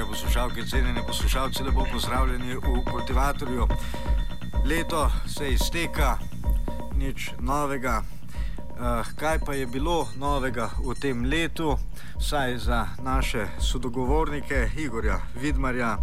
drage 0.00 0.12
poslušalke, 0.12 0.64
cenjene 0.64 1.02
poslušalce, 1.06 1.64
lepo 1.64 1.84
pozdravljeni 1.92 2.54
v 2.54 2.84
kultivatorju. 2.90 3.66
Leto 4.64 5.10
se 5.26 5.52
izteka, 5.52 6.18
nič 6.96 7.30
novega. 7.40 8.02
Uh, 8.02 9.06
kaj 9.16 9.38
pa 9.46 9.54
je 9.54 9.66
bilo 9.66 10.08
novega 10.16 10.70
v 10.86 10.94
tem 11.00 11.24
letu, 11.24 11.76
saj 12.20 12.56
za 12.58 12.86
naše 13.02 13.46
sodogovornike 13.60 14.70
Igorja 14.76 15.20
Vidmarja, 15.34 15.98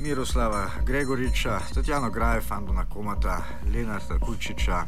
Miroslava 0.00 0.70
Gregoriča, 0.86 1.58
Tatjano 1.74 2.10
Grajef, 2.10 2.52
Andona 2.52 2.84
Komata, 2.84 3.42
Lenarta 3.74 4.18
Kučiča, 4.18 4.84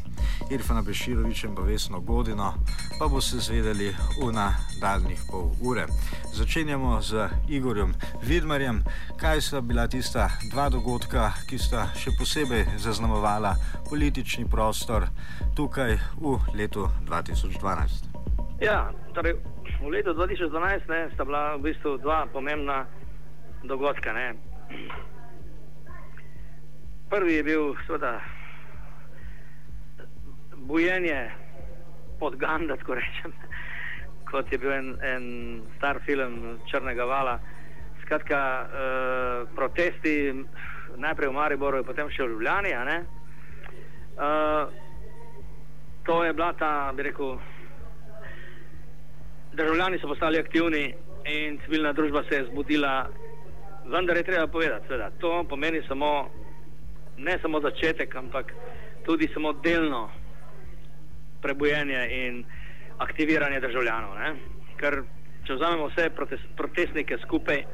Irfana 0.50 0.82
Beširoviča 0.82 1.46
in 1.46 1.54
pa 1.54 1.62
Vesno 1.62 2.00
Godino, 2.00 2.54
pa 2.98 3.08
bo 3.08 3.20
se 3.20 3.38
zvedeli 3.38 3.88
v 4.22 4.32
nadaljnih 4.32 5.20
pol 5.30 5.50
ure. 5.60 5.86
Začenjamo 6.32 7.00
z 7.02 7.28
Igorjem 7.48 7.94
Vidmarjem, 8.22 8.84
kaj 9.16 9.40
sta 9.40 9.60
bila 9.60 9.88
tista 9.88 10.28
dva 10.50 10.68
dogodka, 10.68 11.32
ki 11.48 11.58
sta 11.58 11.88
še 11.98 12.14
posebej 12.18 12.64
zaznamovala 12.78 13.56
politični 13.88 14.46
prostor 14.50 15.08
tukaj 15.56 15.98
v 16.20 16.38
letu 16.54 16.86
2012. 17.08 18.06
Ja, 18.62 18.92
torej 19.14 19.34
v 19.82 19.90
letu 19.90 20.14
2012 20.14 20.86
ne, 20.88 21.10
sta 21.14 21.24
bila 21.24 21.56
v 21.56 21.66
bistvu 21.66 21.98
dva 21.98 22.26
pomembna 22.32 22.86
dogodka. 23.64 24.12
Ne. 24.12 24.49
Prvi 27.10 27.34
je 27.34 27.42
bil, 27.42 27.74
seveda, 27.86 28.20
bojenje 30.56 31.30
pod 32.18 32.36
Ganda, 32.36 32.76
tako 32.76 32.94
rečem, 32.94 33.32
kot 34.30 34.52
je 34.52 34.58
bil 34.58 34.72
en, 34.72 34.96
en 35.02 35.24
star 35.76 35.98
film 36.06 36.58
Črnega 36.70 37.04
vala. 37.04 37.38
Skratka, 38.04 38.40
eh, 38.62 39.46
protesti 39.54 40.44
najprej 40.96 41.28
v 41.28 41.32
Mariboru, 41.32 41.84
potem 41.84 42.10
še 42.10 42.22
v 42.22 42.34
Ljubljani. 42.34 42.72
Eh, 42.74 44.64
to 46.06 46.24
je 46.24 46.32
bila 46.32 46.52
ta, 46.52 46.92
bi 46.94 47.02
rekel, 47.02 47.38
državljani 49.52 49.98
so 49.98 50.08
postali 50.08 50.38
aktivni 50.38 50.94
in 51.24 51.58
civilna 51.64 51.92
družba 51.92 52.22
se 52.28 52.34
je 52.34 52.44
zbudila 52.44 53.08
vendar 53.84 54.16
je 54.16 54.22
treba 54.22 54.46
povedati, 54.46 54.88
da 54.88 55.10
to 55.10 55.44
pomeni 55.48 55.82
samo, 55.88 56.30
ne 57.16 57.38
samo 57.42 57.60
začetek, 57.60 58.14
ampak 58.16 58.52
tudi 59.04 59.28
samo 59.34 59.52
delno 59.52 60.10
prebujenje 61.42 62.08
in 62.10 62.44
aktiviranje 62.98 63.60
državljanov. 63.60 64.14
Ne? 64.18 64.34
Ker 64.76 65.02
če 65.46 65.56
vzamemo 65.56 65.88
vse 65.88 66.10
protest, 66.16 66.44
protestnike 66.56 67.18
skupaj, 67.24 67.64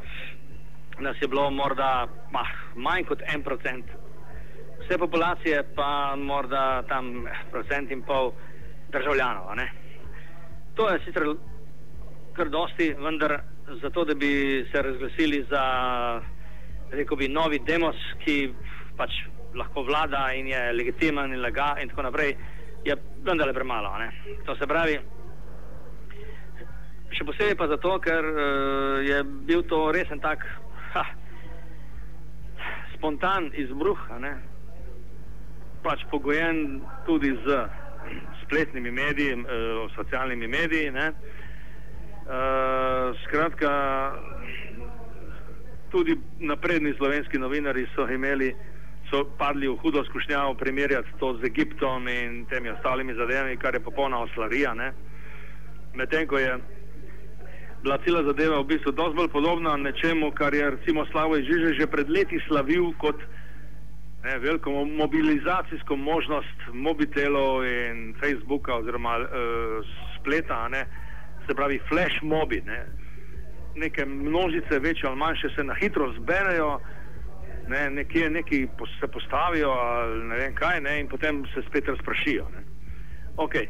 nas 0.99 1.17
je 1.21 1.29
bilo 1.29 1.51
morda 1.51 2.07
bah, 2.33 2.53
manj 2.75 3.05
kot 3.11 3.23
en 3.35 3.43
procent, 3.43 3.91
vse 4.85 4.99
populacije 4.99 5.65
pa 5.75 6.15
morda 6.17 6.83
tam 6.89 7.27
procent 7.51 7.91
in 7.91 8.03
pol 8.03 8.33
državljanov. 8.95 9.51
Ne? 9.57 9.69
To 10.77 10.89
je 10.91 11.03
sicer 11.05 11.27
kar 12.37 12.49
dosti, 12.53 12.93
vendar 13.01 13.41
zato, 13.83 14.05
da 14.05 14.15
bi 14.15 14.67
se 14.73 14.83
razglasili 14.83 15.47
za 15.51 15.63
rekel 16.91 17.17
bi, 17.17 17.29
novi 17.29 17.59
demos, 17.59 17.97
ki 18.25 18.55
pač 18.97 19.11
lahko 19.55 19.83
vlada 19.83 20.31
in 20.37 20.49
je 20.49 20.61
legitimen 20.73 21.33
in 21.33 21.43
lega 21.43 21.75
in 21.83 21.89
tako 21.89 22.03
naprej, 22.03 22.37
je 22.85 22.97
vendarle 23.25 23.53
premalo. 23.53 23.99
Ne? 23.99 24.11
To 24.47 24.57
se 24.57 24.67
pravi, 24.67 24.99
še 27.11 27.25
posebej 27.27 27.57
pa 27.59 27.69
zato, 27.73 27.97
ker 28.05 28.29
uh, 28.31 29.01
je 29.07 29.23
bil 29.49 29.65
to 29.71 29.89
resen 29.95 30.21
tak 30.23 30.45
ha, 30.95 31.05
spontan 32.95 33.51
izbruh, 33.59 33.99
pač 35.83 36.05
pogojen 36.11 36.81
tudi 37.07 37.35
z 37.45 37.65
spletnimi 38.45 38.91
mediji, 38.91 39.35
uh, 39.43 39.87
socialnimi 39.97 40.47
mediji. 40.47 40.93
Ne? 40.95 41.11
Uh, 42.27 43.15
skratka, 43.25 43.71
tudi 45.91 46.17
napredni 46.39 46.95
slovenski 46.97 47.39
novinari 47.39 47.87
so 47.95 48.09
imeli, 48.11 48.55
so 49.11 49.25
padli 49.39 49.69
v 49.69 49.77
hudo 49.77 50.05
skušnjavo 50.05 50.55
primerjati 50.55 51.09
to 51.21 51.37
z 51.39 51.45
Egiptom 51.47 52.09
in 52.09 52.47
temi 52.51 52.71
ostalimi 52.71 53.15
zadevami, 53.15 53.57
kar 53.57 53.75
je 53.75 53.81
popolna 53.81 54.19
oslarija. 54.19 54.75
Medtem 55.95 56.27
ko 56.27 56.39
je 56.39 56.59
bila 57.83 57.99
cela 58.05 58.23
zadeva 58.23 58.59
v 58.61 58.67
bistvu 58.75 58.93
dosti 58.93 59.17
bolj 59.17 59.29
podobna 59.29 59.77
nečemu, 59.77 60.33
kar 60.35 60.55
je 60.55 60.71
recimo 60.71 61.07
Slavoj 61.07 61.43
Žiže 61.43 61.75
že 61.79 61.87
pred 61.87 62.11
leti 62.11 62.43
slavil 62.49 62.91
kot 62.99 63.23
ne, 64.25 64.39
veliko 64.39 64.71
mobilizacijsko 64.85 65.97
možnost 65.97 66.59
mobitelov 66.73 67.63
in 67.63 68.15
Facebooka 68.19 68.75
oziroma 68.75 69.19
uh, 69.19 69.29
spleta. 70.19 70.69
Ne, 70.69 71.06
se 71.47 71.55
pravi 71.55 71.81
flash 71.89 72.23
mobi, 72.23 72.63
ne? 72.67 72.87
neke 73.77 74.07
množice, 74.07 74.79
večje 74.79 75.09
ali 75.09 75.17
manjše, 75.17 75.49
se 75.57 75.65
na 75.65 75.75
hitro 75.75 76.13
zberejo, 76.13 76.81
ne? 77.69 77.91
nekje 77.91 78.31
neki 78.31 78.69
se 79.01 79.07
postavijo, 79.07 79.75
ne 80.29 80.37
vem 80.37 80.55
kaj, 80.55 80.81
ne? 80.81 81.01
in 81.01 81.09
potem 81.09 81.45
se 81.55 81.63
spet 81.69 81.89
razprašijo. 81.89 82.47
Okay. 83.37 83.69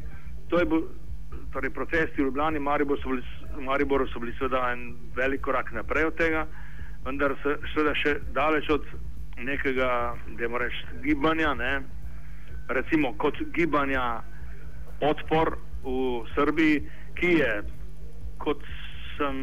To 0.48 0.58
je 0.58 0.64
bil 0.64 0.82
torej, 1.52 1.70
protesti 1.70 2.22
v 2.22 2.24
Ljubljani, 2.24 2.58
Maribor 2.58 2.98
so 3.02 3.08
bili, 3.08 3.22
Maribor 3.58 4.06
so 4.12 4.20
bili 4.20 4.34
seveda 4.38 4.70
en 4.72 4.94
velik 5.16 5.40
korak 5.40 5.72
naprej 5.72 6.04
od 6.04 6.14
tega, 6.14 6.46
vendar 7.04 7.34
se 7.42 7.56
seveda 7.72 7.94
še 7.94 8.12
daleč 8.36 8.70
od 8.70 8.86
nekega, 9.36 10.14
da 10.38 10.48
moramo 10.48 10.58
reči, 10.58 11.00
gibanja, 11.02 11.54
ne? 11.54 11.72
recimo 12.68 13.12
kot 13.18 13.38
gibanja 13.54 14.22
odpor 15.00 15.56
v 15.84 16.26
Srbiji 16.34 16.80
ki 17.16 17.32
je, 17.40 17.52
kot 18.38 18.62
sem 19.16 19.36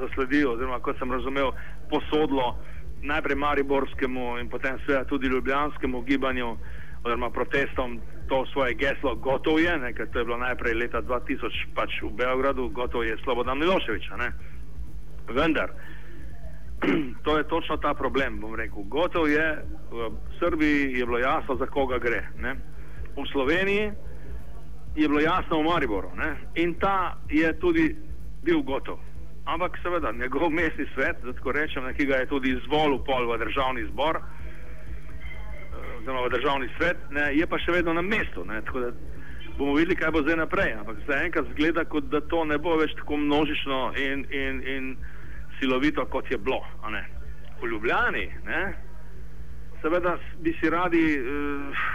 zasledil, 0.00 0.52
oziroma 0.52 0.80
kot 0.84 0.98
sem 1.00 1.12
razumel, 1.12 1.52
posodlo 1.90 2.56
najprej 3.02 3.36
Mariborskemu 3.36 4.38
in 4.40 4.48
potem 4.48 4.78
seveda 4.84 5.04
tudi 5.04 5.28
Ljubljanskemu 5.28 6.02
gibanju 6.02 6.56
oziroma 7.04 7.30
protestom 7.30 8.00
to 8.28 8.46
svoje 8.52 8.74
geslo 8.74 9.14
gotovo 9.14 9.58
je, 9.58 9.78
ne, 9.78 9.92
ker 9.94 10.08
to 10.10 10.18
je 10.18 10.24
bilo 10.24 10.38
najprej 10.38 10.74
leta 10.74 11.02
2000 11.02 11.74
pač 11.74 12.02
v 12.02 12.10
Beogradu, 12.10 12.68
gotovo 12.68 13.04
je 13.04 13.16
Slobodan 13.22 13.58
Miloševič. 13.58 14.10
Vendar, 15.28 15.70
to 17.24 17.38
je 17.38 17.44
točno 17.48 17.76
ta 17.76 17.94
problem, 17.94 18.40
bom 18.40 18.54
rekel. 18.54 18.82
Gotovo 18.82 19.26
je, 19.26 19.62
v 19.90 20.10
Srbiji 20.38 20.98
je 20.98 21.06
bilo 21.06 21.18
jasno, 21.18 21.56
za 21.56 21.66
koga 21.66 21.98
gre. 21.98 22.26
Ne. 22.38 22.56
V 23.16 23.24
Sloveniji 23.32 23.92
je 24.96 25.08
bilo 25.08 25.20
jasno 25.20 25.60
v 25.60 25.64
Mariboru 25.64 26.10
ne? 26.16 26.36
in 26.54 26.74
ta 26.74 27.16
je 27.28 27.58
tudi 27.58 27.96
bil 28.42 28.62
gotov. 28.62 28.98
Ampak 29.44 29.78
seveda 29.82 30.12
njegov 30.12 30.50
mestni 30.50 30.86
svet, 30.94 31.16
tako 31.22 31.52
rečem, 31.52 31.84
ne, 31.84 31.94
ki 31.94 32.06
ga 32.06 32.16
je 32.16 32.26
tudi 32.26 32.50
izvolil 32.50 32.98
pol 33.06 33.28
v 33.30 33.38
državni 33.38 33.84
zbor, 33.92 34.18
oziroma 35.98 36.26
v 36.26 36.32
državni 36.34 36.68
svet, 36.78 36.96
ne, 37.10 37.30
je 37.36 37.46
pa 37.46 37.58
še 37.58 37.76
vedno 37.76 37.94
na 37.94 38.02
mestu. 38.02 38.44
Ne? 38.44 38.58
Tako 38.66 38.80
da 38.80 38.90
bomo 39.58 39.76
videli, 39.76 39.96
kaj 39.96 40.10
bo 40.10 40.22
zdaj 40.22 40.40
naprej. 40.42 40.72
Ampak 40.80 40.96
zaenkrat 41.06 41.46
zgleda, 41.52 41.84
kot 41.84 42.10
da 42.10 42.20
to 42.20 42.44
ne 42.44 42.58
bo 42.58 42.74
več 42.80 42.94
tako 42.98 43.20
množično 43.22 43.92
in, 44.02 44.26
in, 44.34 44.62
in 44.66 44.96
silovito, 45.60 46.06
kot 46.10 46.30
je 46.30 46.38
bilo. 46.38 46.62
V 47.62 47.70
Ljubljani, 47.70 48.26
ne? 48.46 48.64
seveda 49.82 50.18
bi 50.42 50.56
si 50.58 50.70
radi. 50.70 51.04
Uh, 51.22 51.86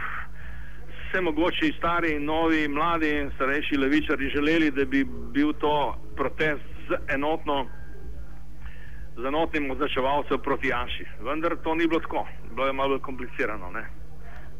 vse 1.11 1.21
mogoče 1.21 1.71
stari, 1.77 2.19
novi, 2.19 2.67
mladi 2.67 3.09
in 3.09 3.31
starejši 3.35 3.77
levičari 3.77 4.29
želeli, 4.29 4.71
da 4.71 4.85
bi 4.85 5.03
bil 5.33 5.53
to 5.53 5.95
protest 6.15 6.63
z 6.87 7.13
enotno, 7.13 7.67
z 9.17 9.25
enotnim 9.25 9.71
označevalcem 9.71 10.39
proti 10.39 10.67
Janši. 10.67 11.05
Vendar 11.21 11.55
to 11.63 11.75
ni 11.75 11.87
bilo 11.87 11.99
tako, 11.99 12.27
bilo 12.55 12.67
je 12.67 12.73
malo 12.73 12.89
bolj 12.89 13.01
komplicirano, 13.01 13.71
ne? 13.71 13.85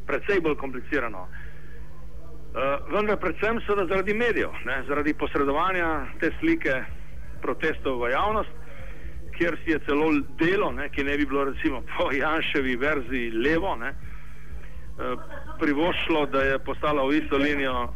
predvsej 0.06 0.40
bolj 0.40 0.56
komplicirano. 0.56 1.22
Uh, 1.22 2.92
vendar 2.94 3.16
predvsem 3.16 3.60
seveda 3.60 3.86
zaradi 3.86 4.14
medijev, 4.14 4.50
ne? 4.64 4.82
zaradi 4.88 5.14
posredovanja 5.14 6.06
te 6.20 6.30
slike 6.40 6.84
protestov 7.42 8.02
v 8.02 8.10
javnost, 8.10 8.50
kjer 9.38 9.56
si 9.64 9.70
je 9.70 9.78
celo 9.86 10.10
delo, 10.38 10.72
ne? 10.72 10.88
ki 10.88 11.04
ne 11.04 11.16
bi 11.16 11.26
bilo 11.26 11.44
recimo 11.44 11.82
po 11.96 12.12
Janševi 12.12 12.76
verziji 12.76 13.30
levo, 13.30 13.76
ne? 13.76 13.94
Privoščilo, 15.58 16.26
da 16.26 16.42
je 16.42 16.58
postalo 16.58 17.06
v 17.06 17.18
isto 17.20 17.38
linijo, 17.38 17.94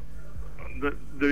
da, 0.82 0.90
da 1.20 1.26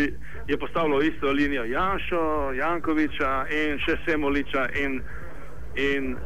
je 0.49 0.59
postavilo 0.59 1.03
isto 1.03 1.31
linijo 1.32 1.65
Janšo, 1.65 2.53
Jankoviča 2.59 3.32
in 3.50 3.79
še 3.85 3.97
Semoliča 4.06 4.69
in, 4.81 5.00
in 5.76 6.17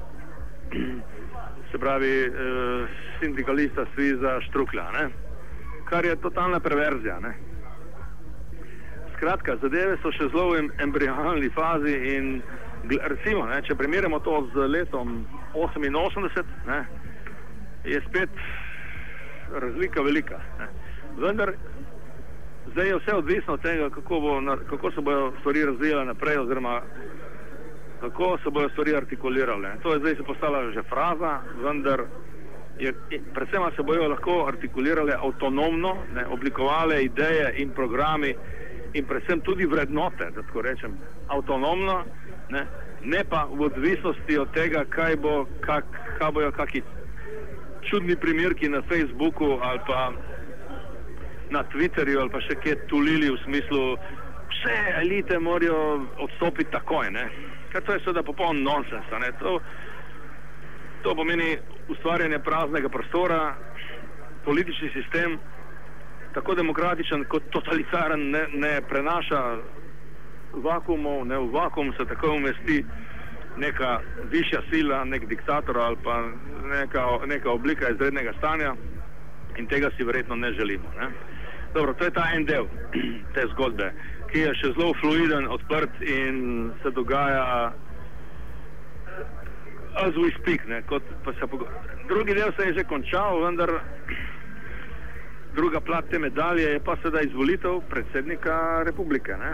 se 1.71 1.79
pravi 1.79 2.13
eh, 2.25 2.87
sindikalista 3.21 3.87
Sviza 3.95 4.41
Štruklja, 4.49 4.91
ne? 4.93 5.09
kar 5.89 6.05
je 6.05 6.17
totalna 6.17 6.61
perverzija. 6.61 7.21
Ne? 7.21 7.35
Skratka, 9.17 9.57
zadeve 9.63 9.97
so 10.03 10.13
še 10.13 10.29
zelo 10.29 10.53
v 10.53 10.69
embrionalni 10.85 11.49
fazi 11.57 11.95
in 12.15 12.43
recimo, 12.87 13.47
ne, 13.47 13.61
če 13.67 13.75
primerjamo 13.75 14.21
to 14.23 14.43
z 14.55 14.69
letom 14.71 15.25
88, 15.55 16.45
ne, 16.69 16.79
je 17.85 18.01
spet 18.07 18.31
razlika 19.55 20.03
velika. 20.03 20.41
Ne. 20.59 20.69
Vendar 21.17 21.53
zdaj 22.73 22.89
je 22.89 22.97
vse 22.97 23.15
odvisno 23.15 23.55
od 23.55 23.63
tega, 23.63 23.91
kako, 23.91 24.21
bo, 24.21 24.57
kako 24.71 24.91
se 24.91 25.01
bodo 25.01 25.33
stvari 25.41 25.65
razvijale 25.65 26.05
naprej, 26.05 26.39
oziroma 26.39 26.83
kako 28.01 28.39
se 28.43 28.51
bodo 28.51 28.69
stvari 28.69 28.97
artikulirale. 28.97 29.71
To 29.83 29.93
je 29.93 29.99
zdaj 29.99 30.17
se 30.17 30.23
postala 30.23 30.71
že 30.71 30.83
fraza, 30.83 31.41
vendar 31.63 32.03
je, 32.79 32.95
predvsem 33.35 33.63
se 33.77 33.83
bojo 33.83 34.09
lahko 34.09 34.45
artikulirale 34.47 35.13
avtonomno, 35.13 35.97
ne, 36.15 36.27
oblikovale 36.27 37.05
ideje 37.05 37.55
in 37.57 37.71
programi 37.71 38.35
in 38.93 39.05
predvsem 39.05 39.41
tudi 39.41 39.67
vrednote, 39.67 40.31
da 40.35 40.43
tako 40.43 40.63
rečem, 40.63 40.99
avtonomno, 41.29 42.05
ne, 42.49 42.67
ne 43.05 43.25
pa 43.31 43.49
v 43.53 43.61
odvisnosti 43.61 44.39
od 44.39 44.53
tega, 44.53 44.85
kaj, 44.89 45.17
bo, 45.17 45.47
kak, 45.61 45.85
kaj 46.19 46.33
bojo 46.33 46.53
kakšni 46.53 46.83
čudni 47.83 48.17
primerki 48.17 48.69
na 48.69 48.83
Facebooku 48.83 49.59
ali 49.63 49.81
pa 49.87 50.13
na 51.51 51.65
Twitterju 51.65 52.21
ali 52.21 52.31
pa 52.31 52.41
še 52.41 52.59
kje 52.63 52.75
tulili 52.89 53.31
v 53.31 53.39
smislu, 53.45 53.97
vse 54.51 54.77
elite 55.01 55.39
morajo 55.39 56.07
odstopiti 56.19 56.71
takoj. 56.71 57.11
Ne. 57.11 57.29
Ker 57.73 57.83
to 57.83 57.93
je 57.93 58.01
seveda 58.05 58.23
popoln 58.23 58.63
nonsens. 58.63 59.05
To, 59.41 59.61
to 61.03 61.15
pomeni 61.15 61.57
ustvarjanje 61.89 62.39
praznega 62.39 62.89
prostora, 62.89 63.55
politični 64.45 64.91
sistem, 64.93 65.39
tako 66.35 66.55
demokratičen 66.55 67.25
kot 67.29 67.49
totalitaren, 67.51 68.31
ne, 68.31 68.47
ne 68.53 68.81
prenaša 68.89 69.43
vakumov, 70.53 71.27
ne 71.27 71.39
v 71.39 71.51
vakum 71.53 71.93
se 71.97 72.05
tako 72.09 72.35
umesti 72.37 72.85
neka 73.59 74.01
višja 74.31 74.63
sila, 74.71 75.05
nek 75.05 75.27
diktator 75.29 75.79
ali 75.79 75.97
pa 76.05 76.23
neka, 76.71 77.05
neka 77.27 77.51
oblika 77.51 77.91
izrednega 77.91 78.33
stanja 78.39 78.75
in 79.57 79.67
tega 79.67 79.91
si 79.97 80.05
verjetno 80.05 80.37
ne 80.37 80.53
želimo. 80.53 80.93
Ne? 81.01 81.11
Dobro, 81.75 81.95
to 81.95 82.05
je 82.05 82.11
ta 82.11 82.29
en 82.35 82.45
del 82.45 82.67
te 83.35 83.47
zgodbe, 83.53 83.93
ki 84.31 84.47
je 84.47 84.55
še 84.61 84.73
zelo 84.79 84.95
fluiden, 85.01 85.49
odprt 85.49 86.01
in 86.01 86.71
se 86.83 86.91
dogaja 86.91 87.73
as 89.99 90.15
we 90.15 90.31
speak. 90.39 90.63
Drugi 92.09 92.35
del 92.35 92.53
se 92.57 92.67
je 92.67 92.73
že 92.73 92.85
končal, 92.85 93.43
vendar 93.45 93.71
druga 95.59 95.81
plat 95.81 96.05
te 96.11 96.19
medalje 96.19 96.71
je 96.73 96.81
pa 96.81 96.97
sedaj 97.03 97.27
izvolitev 97.27 97.81
predsednika 97.91 98.83
republike. 98.87 99.37
Ne? 99.37 99.53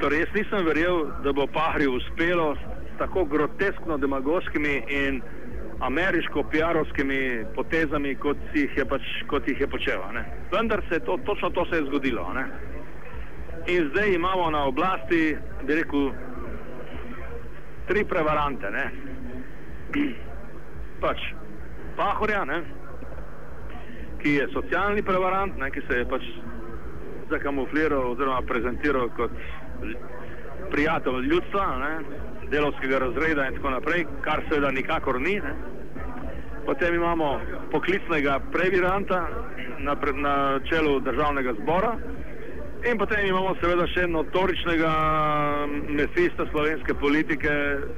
Torej, 0.00 0.20
jaz 0.24 0.34
nisem 0.34 0.64
verjel, 0.64 1.06
da 1.24 1.32
bo 1.32 1.46
Pahri 1.46 1.86
uspelo 1.86 2.54
tako 3.00 3.24
groteskno 3.24 3.96
demagoškimi 3.98 4.74
in 4.88 5.22
ameriško-pijarovskimi 5.80 7.44
potezami, 7.54 8.14
kot 8.14 8.36
jih 8.54 8.76
je, 8.76 8.84
pač, 8.84 9.06
kot 9.26 9.48
jih 9.48 9.60
je 9.60 9.68
počela. 9.74 10.12
Ne? 10.12 10.24
Vendar 10.52 10.82
se 10.88 10.98
je 10.98 11.04
to, 11.04 11.16
točno 11.24 11.50
to 11.50 11.64
se 11.70 11.76
je 11.76 11.86
zgodilo. 11.86 12.26
Ne? 12.34 12.44
In 13.66 13.88
zdaj 13.88 14.12
imamo 14.12 14.50
na 14.50 14.64
oblasti, 14.64 15.36
bi 15.66 15.74
rekel, 15.74 16.10
tri 17.88 18.04
prevarante. 18.04 18.70
Ne? 18.70 18.84
Pač 21.02 21.24
Pahorja, 21.96 22.44
ne? 22.44 22.60
ki 24.20 24.34
je 24.34 24.48
socialni 24.52 25.02
prevarant, 25.02 25.56
ne? 25.58 25.70
ki 25.70 25.80
se 25.88 25.98
je 25.98 26.04
pač 26.08 26.24
zakamufliral 27.30 28.10
oziroma 28.10 28.42
prezentiral 28.44 29.08
kot 29.16 29.32
prijatelj 30.70 31.26
ljudstva. 31.30 31.66
Ne? 31.78 31.94
delovskega 32.50 32.98
razreda 32.98 33.46
in 33.46 33.54
tako 33.54 33.70
naprej, 33.70 34.06
kar 34.20 34.42
seveda 34.48 34.70
nikakor 34.70 35.20
ni. 35.20 35.34
Ne. 35.34 35.54
Potem 36.66 36.94
imamo 36.94 37.40
poklicnega 37.70 38.40
previranta 38.52 39.28
na, 39.78 39.96
na 40.14 40.60
čelu 40.70 41.00
državnega 41.00 41.54
zbora 41.62 41.96
in 42.90 42.98
potem 42.98 43.26
imamo 43.26 43.54
seveda 43.60 43.86
še 43.94 44.06
notoričnega 44.08 44.90
mesista 45.88 46.46
slovenske 46.50 46.94
politike 46.94 47.52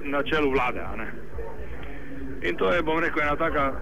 na 0.04 0.22
čelu 0.22 0.50
vlade. 0.50 0.84
In 2.42 2.56
to 2.56 2.72
je, 2.72 2.82
bom 2.82 2.98
rekel, 2.98 3.22
ena 3.22 3.36
taka, 3.36 3.72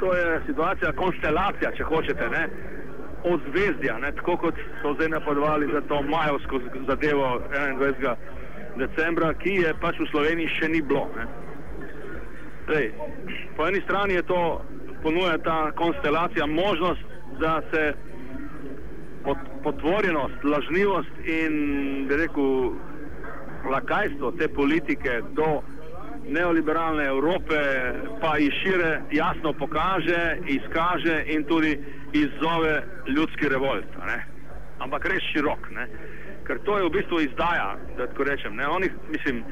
to 0.00 0.12
je 0.14 0.40
situacija, 0.46 0.92
konstelacija, 0.92 1.72
če 1.76 1.84
hočete, 1.88 2.28
ne, 2.28 2.42
ozvezdja, 3.32 3.98
ne, 3.98 4.12
tako 4.18 4.36
kot 4.36 4.54
so 4.82 4.94
zdaj 4.94 5.08
napadovali 5.08 5.68
za 5.72 5.80
to 5.88 6.02
majovsko 6.02 6.60
zadevo 6.86 7.40
21 7.50 8.14
decembra, 8.76 9.34
ki 9.34 9.54
je 9.64 9.74
pač 9.80 9.98
v 10.00 10.08
Sloveniji 10.10 10.54
še 10.60 10.68
ni 10.68 10.82
bilo. 10.82 11.08
Prej, 12.66 12.90
po 13.56 13.66
eni 13.66 13.80
strani 13.86 14.18
je 14.18 14.24
to 14.26 14.40
ponuja 15.02 15.38
ta 15.38 15.72
konstelacija 15.78 16.46
možnost, 16.46 17.04
da 17.40 17.60
se 17.70 17.94
pot, 19.24 19.38
potvorjenost, 19.62 20.44
lažnivost 20.44 21.22
in, 21.24 21.54
bi 22.08 22.16
rekel, 22.16 22.74
lakajstvo 23.70 24.32
te 24.38 24.48
politike 24.48 25.20
do 25.34 25.60
neoliberalne 26.28 27.06
Evrope 27.06 27.58
pa 28.20 28.38
iz 28.38 28.54
šire 28.62 29.00
jasno 29.10 29.52
pokaže, 29.52 30.38
izkaže 30.46 31.22
in 31.26 31.44
tudi 31.44 31.78
izzove 32.24 32.82
ljudski 33.08 33.48
revolt. 33.48 33.98
Ampak 34.78 35.04
res 35.04 35.24
širok. 35.32 35.70
Ne? 35.70 35.88
ker 36.46 36.58
to 36.62 36.78
je 36.78 36.86
v 36.86 36.94
bistvu 36.94 37.20
izdaja, 37.20 37.74
da 37.98 38.06
tako 38.06 38.24
rečem. 38.24 38.56
Ne? 38.56 38.66
Oni, 38.68 38.90
mislim, 39.10 39.44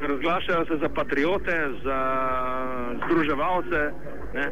razglašajo 0.00 0.64
se 0.66 0.76
za 0.80 0.88
patriote, 0.88 1.56
za 1.84 2.00
združevalce, 3.04 3.80
ne? 4.34 4.50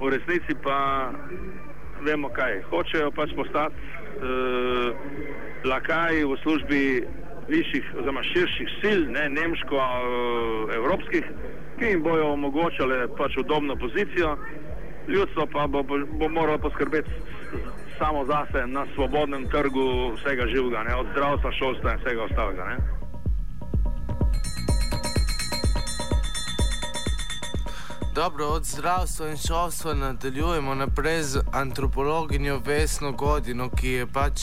v 0.00 0.10
resnici 0.10 0.54
pa 0.62 1.10
vemo 2.06 2.28
kaj. 2.28 2.62
Hočejo 2.70 3.10
pač 3.10 3.32
postati 3.34 3.74
uh, 3.74 4.92
lakaji 5.64 6.24
v 6.24 6.36
službi 6.42 6.82
višjih, 7.48 7.94
oziroma 7.98 8.22
širših 8.22 8.68
sil, 8.80 9.00
ne 9.10 9.28
nemško-evropskih, 9.32 11.24
ki 11.78 11.90
jim 11.90 12.02
bojo 12.02 12.32
omogočale 12.34 13.06
pač 13.18 13.38
udobno 13.40 13.76
pozicijo, 13.80 14.36
ljudstvo 15.08 15.46
pa 15.52 15.66
bo, 15.66 15.82
bo, 15.82 15.94
bo 16.18 16.28
moralo 16.28 16.58
poskrbeti 16.58 17.10
samo 17.98 18.24
zase 18.24 18.66
na 18.66 18.86
svobodnem 18.94 19.48
trgu 19.48 20.12
vsega 20.16 20.46
živega, 20.46 20.82
ne? 20.82 20.94
od 20.94 21.06
zdravstva, 21.12 21.52
šolstva 21.52 21.92
in 21.92 21.98
vsega 21.98 22.22
ostalega. 22.22 22.64
Ne? 22.64 22.76
Dobro, 28.14 28.46
od 28.46 28.64
zdravstva 28.64 29.28
in 29.28 29.36
šolstva 29.36 29.94
nadaljujemo 29.94 30.74
naprej 30.74 31.22
z 31.22 31.40
antropologinjo 31.52 32.60
Vesno 32.64 33.12
Godino, 33.12 33.70
ki 33.70 33.88
je 33.88 34.06
pač 34.06 34.40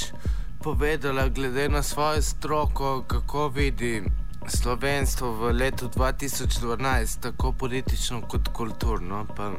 povedala, 0.64 1.28
glede 1.28 1.70
na 1.70 1.84
svojo 1.84 2.22
stroko, 2.22 3.04
kako 3.08 3.48
vidi 3.48 4.04
slovenstvo 4.48 5.32
v 5.32 5.52
letu 5.52 5.88
2012, 5.88 7.22
tako 7.22 7.52
politično 7.52 8.22
kot 8.22 8.48
kulturno. 8.54 9.26
Pa 9.36 9.52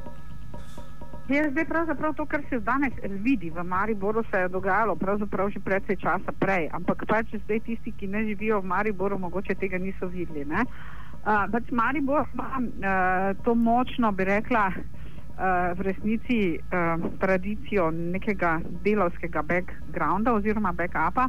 Je 1.29 1.51
zdaj 1.51 1.65
pravzaprav 1.65 2.15
to, 2.15 2.27
kar 2.27 2.43
se 2.49 2.59
danes 2.61 2.93
vidi 3.03 3.51
v 3.51 3.63
Mariboru, 3.65 4.23
se 4.31 4.41
je 4.41 4.49
dogajalo 4.49 4.97
pravzaprav 4.97 5.51
že 5.51 5.61
predvsej 5.61 5.97
časa 5.97 6.33
prej, 6.39 6.69
ampak 6.73 7.07
pač 7.09 7.33
zdaj 7.45 7.61
tisti, 7.61 7.93
ki 7.93 8.07
ne 8.07 8.25
živijo 8.29 8.61
v 8.61 8.65
Mariboru, 8.65 9.19
mogoče 9.19 9.55
tega 9.55 9.79
niso 9.79 10.07
videli. 10.07 10.45
Uh, 10.45 11.49
pač 11.53 11.71
Maribor 11.71 12.29
ima 12.35 12.61
uh, 12.61 13.45
to 13.45 13.55
močno, 13.55 14.13
bi 14.13 14.25
rekla, 14.25 14.69
uh, 14.69 15.73
v 15.73 15.81
resnici 15.81 16.59
uh, 16.61 17.01
tradicijo 17.21 17.91
nekega 17.91 18.61
delovskega 18.85 19.43
backgrounda 19.43 20.33
oziroma 20.33 20.73
backupa, 20.73 21.29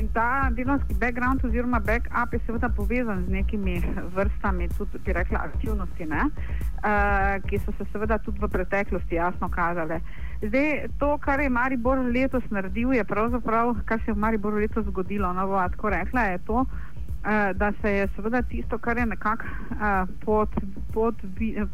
In 0.00 0.08
ta 0.12 0.48
delovski 0.56 0.94
background 0.94 1.44
oziroma 1.44 1.78
backup 1.78 2.32
je 2.32 2.38
seveda 2.46 2.68
povezan 2.68 3.24
z 3.26 3.32
nekimi 3.34 3.82
vrstami, 4.14 4.68
tudi 4.78 4.98
bi 5.04 5.12
rekla, 5.12 5.42
aktivnosti, 5.44 6.06
ne, 6.06 6.22
uh, 6.24 7.36
ki 7.44 7.58
so 7.64 7.74
se 7.76 7.84
seveda 7.92 8.18
tudi 8.24 8.40
v 8.40 8.48
preteklosti 8.48 9.18
jasno 9.18 9.50
kazale. 9.52 10.00
Zdaj, 10.42 10.88
to, 10.98 11.18
kar 11.18 11.40
je 11.40 11.50
Maribor 11.52 12.00
letos 12.14 12.46
naredil, 12.50 12.94
je 12.96 13.04
pravzaprav, 13.04 13.74
kar 13.84 14.00
se 14.00 14.10
je 14.10 14.16
v 14.16 14.24
Mariboru 14.24 14.62
letos 14.64 14.88
zgodilo. 14.88 15.32
No, 15.36 15.46
bo 15.46 15.60
tako 15.76 15.92
rekla, 15.92 16.24
je 16.32 16.38
to, 16.48 16.64
uh, 16.64 17.52
da 17.54 17.72
se 17.82 17.92
je 17.92 18.08
seveda 18.16 18.42
tisto, 18.42 18.78
kar 18.78 18.98
je 18.98 19.06
nekako 19.06 19.44
uh, 19.44 20.08
pod, 20.24 20.48
pod, 20.94 21.20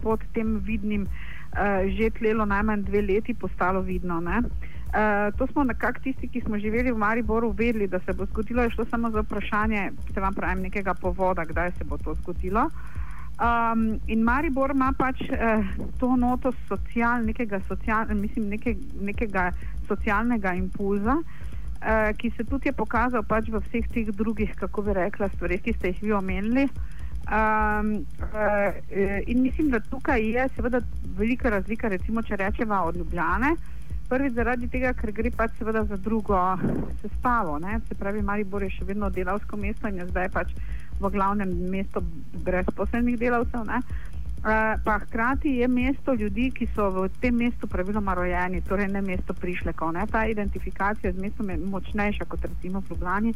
pod 0.03 0.27
tem 0.35 0.59
vidnim 0.67 1.07
uh, 1.07 1.87
že 1.95 2.11
tlelo 2.19 2.45
najmanj 2.45 2.89
dve 2.91 3.07
leti, 3.07 3.35
postalo 3.35 3.87
vidno. 3.87 4.19
Ne. 4.21 4.43
Eh, 4.95 5.33
to 5.39 5.47
smo 5.47 5.65
nekako 5.65 6.01
tisti, 6.01 6.29
ki 6.29 6.41
smo 6.41 6.59
živeli 6.59 6.93
v 6.93 6.99
Mariboru, 6.99 7.51
vedeli, 7.51 7.87
da 7.87 7.99
se 8.01 8.13
bo 8.13 8.25
zgodilo. 8.25 8.63
Je 8.63 8.71
šlo 8.71 8.85
samo 8.85 9.11
za 9.11 9.21
vprašanje, 9.21 9.91
se 10.15 10.21
vam 10.21 10.35
pravim, 10.35 10.63
nekega 10.63 10.95
povoda, 10.95 11.45
kdaj 11.45 11.71
se 11.79 11.85
bo 11.85 11.99
to 11.99 12.15
zgodilo. 12.15 12.71
Um, 13.37 14.01
in 14.07 14.23
Maribor 14.23 14.71
ima 14.71 14.93
pač 14.99 15.21
eh, 15.31 15.63
to 16.01 16.17
noto 16.17 16.53
social, 16.69 17.25
nekega, 17.25 17.61
social, 17.69 18.07
mislim, 18.15 18.49
neke, 18.49 18.77
nekega 19.01 19.51
socialnega 19.89 20.55
impulza, 20.55 21.19
uh, 21.21 22.17
ki 22.17 22.31
se 22.37 22.45
tudi 22.45 22.69
je 22.69 22.73
pokazal 22.73 23.23
pač 23.23 23.51
v 23.53 23.61
vseh 23.69 23.85
teh 23.93 24.09
drugih, 24.09 24.55
kako 24.57 24.83
bi 24.83 24.95
rekla, 24.97 25.29
stvarih, 25.29 25.63
ki 25.63 25.73
ste 25.77 25.93
jih 25.93 26.03
vi 26.03 26.13
omenili. 26.13 26.69
Um, 27.27 28.07
uh, 28.33 28.73
in 29.27 29.43
mislim, 29.43 29.71
da 29.71 29.81
tukaj 29.81 30.25
je 30.31 30.49
seveda 30.57 30.81
velika 31.19 31.51
razlika, 31.51 31.89
recimo, 31.89 32.23
če 32.23 32.37
rečemo 32.37 32.81
od 32.89 32.97
Ljubljane. 32.97 33.57
Prvi 34.09 34.31
zaradi 34.31 34.69
tega, 34.71 34.93
ker 34.95 35.11
gre 35.13 35.31
pač 35.35 35.57
seveda 35.59 35.83
za 35.85 35.97
drugo 35.99 36.39
sestavo. 37.03 37.59
Ne? 37.59 37.81
Se 37.89 37.95
pravi, 37.99 38.23
Maribor 38.23 38.63
je 38.63 38.71
še 38.77 38.87
vedno 38.87 39.11
delavsko 39.11 39.59
mesto 39.59 39.91
in 39.91 39.99
je 39.99 40.07
zdaj 40.13 40.29
pač 40.35 40.53
v 41.01 41.11
glavnem 41.11 41.51
mesto 41.71 42.03
brezposelnih 42.47 43.19
delavcev. 43.19 43.67
Ne? 43.67 43.83
Uh, 44.47 44.79
pa 44.85 44.99
hkrati 45.03 45.57
je 45.59 45.67
mesto 45.69 46.15
ljudi, 46.15 46.53
ki 46.55 46.69
so 46.71 46.87
v 46.95 47.09
tem 47.19 47.35
mestu 47.35 47.67
praviloma 47.67 48.15
rojeni, 48.15 48.63
torej 48.63 48.87
ne 48.95 49.03
mesto 49.03 49.35
prišlekov. 49.35 49.91
Ne? 49.97 50.07
Ta 50.07 50.23
identifikacija 50.31 51.13
z 51.13 51.19
mestom 51.19 51.51
je 51.51 51.57
močnejša 51.67 52.29
kot 52.31 52.47
recimo 52.47 52.81
v 52.81 52.95
Ljubljani. 52.95 53.35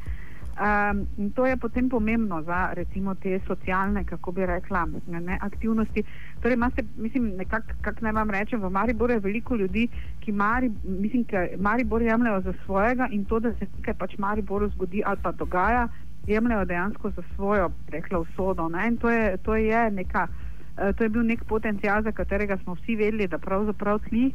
Um, 0.61 1.33
to 1.33 1.47
je 1.47 1.57
potem 1.57 1.89
pomembno 1.89 2.43
za 2.43 2.73
recimo 2.73 3.15
te 3.15 3.41
socialne, 3.47 4.05
kako 4.05 4.33
bi 4.33 4.47
rekla, 4.47 4.87
ne, 5.07 5.39
aktivnosti. 5.41 6.03
Torej, 6.43 6.55
imate, 6.55 6.85
mislim, 6.97 7.33
nekako, 7.37 7.67
kak 7.81 8.03
naj 8.05 8.13
vam 8.13 8.31
rečem, 8.31 8.61
v 8.61 8.71
Mariboru 8.71 9.13
je 9.13 9.25
veliko 9.25 9.57
ljudi, 9.57 9.89
ki 10.21 10.33
Mari, 10.33 10.71
mislim, 10.85 11.25
Maribor 11.59 12.03
jemljajo 12.03 12.41
za 12.41 12.53
svojega 12.65 13.09
in 13.11 13.25
to, 13.25 13.41
da 13.41 13.55
se 13.55 13.67
nekaj 13.79 13.95
pač 13.95 14.19
Mariboru 14.19 14.69
zgodi 14.69 15.03
ali 15.07 15.19
pa 15.23 15.33
dogaja, 15.33 15.89
jemljajo 16.27 16.65
dejansko 16.65 17.11
za 17.11 17.23
svojo, 17.35 17.71
rekla, 17.89 18.19
usodo. 18.19 18.69
Ne? 18.69 18.89
In 18.89 18.97
to 18.97 19.11
je, 19.11 19.37
to 19.37 19.57
je 19.57 19.91
neka, 19.91 20.29
uh, 20.29 20.97
to 20.97 21.05
je 21.05 21.09
bil 21.09 21.23
nek 21.23 21.45
potencial, 21.45 22.03
za 22.03 22.13
katerega 22.13 22.59
smo 22.63 22.75
vsi 22.75 22.97
vedeli, 22.97 23.29
da 23.29 23.39
pravzaprav 23.39 23.99
tli. 24.09 24.33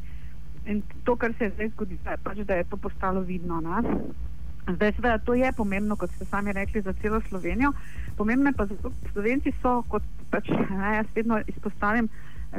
In 0.65 0.81
to, 1.03 1.15
kar 1.15 1.33
se 1.37 1.43
je 1.43 1.51
zdaj 1.51 1.69
zgodilo, 1.69 2.11
je 2.11 2.17
pač, 2.17 2.37
da 2.37 2.53
je 2.53 2.63
to 2.63 2.77
postalo 2.77 3.21
vidno. 3.21 3.61
Ne? 3.61 3.99
Zdaj, 4.65 4.91
seveda, 4.97 5.17
to 5.17 5.33
je 5.33 5.51
pomembno, 5.53 5.95
kot 5.95 6.09
ste 6.11 6.25
sami 6.25 6.53
rekli, 6.53 6.81
za 6.81 6.93
celo 6.93 7.21
Slovenijo. 7.29 7.71
Pomembno 8.17 8.49
je 8.49 8.53
pa 8.53 8.65
zato, 8.65 8.89
da 8.89 9.09
Slovenci 9.13 9.51
so, 9.61 9.83
kot 9.87 10.03
pač 10.31 10.49
ne, 10.49 10.95
jaz 10.95 11.05
vedno 11.15 11.37
izpostavim, 11.47 12.09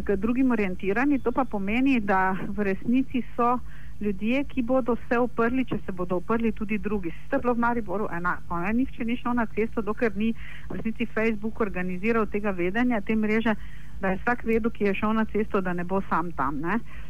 k 0.04 0.16
drugim 0.16 0.50
orientirani. 0.50 1.18
To 1.18 1.32
pa 1.32 1.44
pomeni, 1.44 2.00
da 2.00 2.36
v 2.48 2.62
resnici 2.62 3.24
so 3.34 3.58
ljudje, 4.00 4.44
ki 4.44 4.62
bodo 4.62 4.96
se 5.08 5.18
uprli, 5.18 5.64
če 5.64 5.78
se 5.86 5.92
bodo 5.92 6.20
uprli 6.22 6.52
tudi 6.52 6.78
drugi. 6.78 7.10
Ste 7.26 7.40
bilo 7.42 7.54
v 7.54 7.64
Mariboru 7.64 8.06
enako. 8.12 8.60
Ne? 8.60 8.72
Nihče 8.72 9.04
ni 9.04 9.16
šel 9.16 9.34
na 9.34 9.46
cesto, 9.46 9.82
dokler 9.82 10.14
ni 10.16 10.30
v 10.68 10.78
resnici 10.78 11.06
Facebook 11.06 11.60
organiziral 11.60 12.26
tega 12.30 12.50
vedenja, 12.50 13.00
te 13.00 13.16
mreže, 13.16 13.56
da 14.00 14.12
je 14.12 14.20
vsak 14.22 14.44
vedel, 14.44 14.70
ki 14.70 14.84
je 14.84 14.94
šel 14.94 15.16
na 15.16 15.24
cesto, 15.24 15.60
da 15.60 15.72
ne 15.72 15.84
bo 15.84 16.02
sam 16.10 16.30
tam. 16.38 16.60
Ne? 16.60 16.78
Uh, 16.78 17.05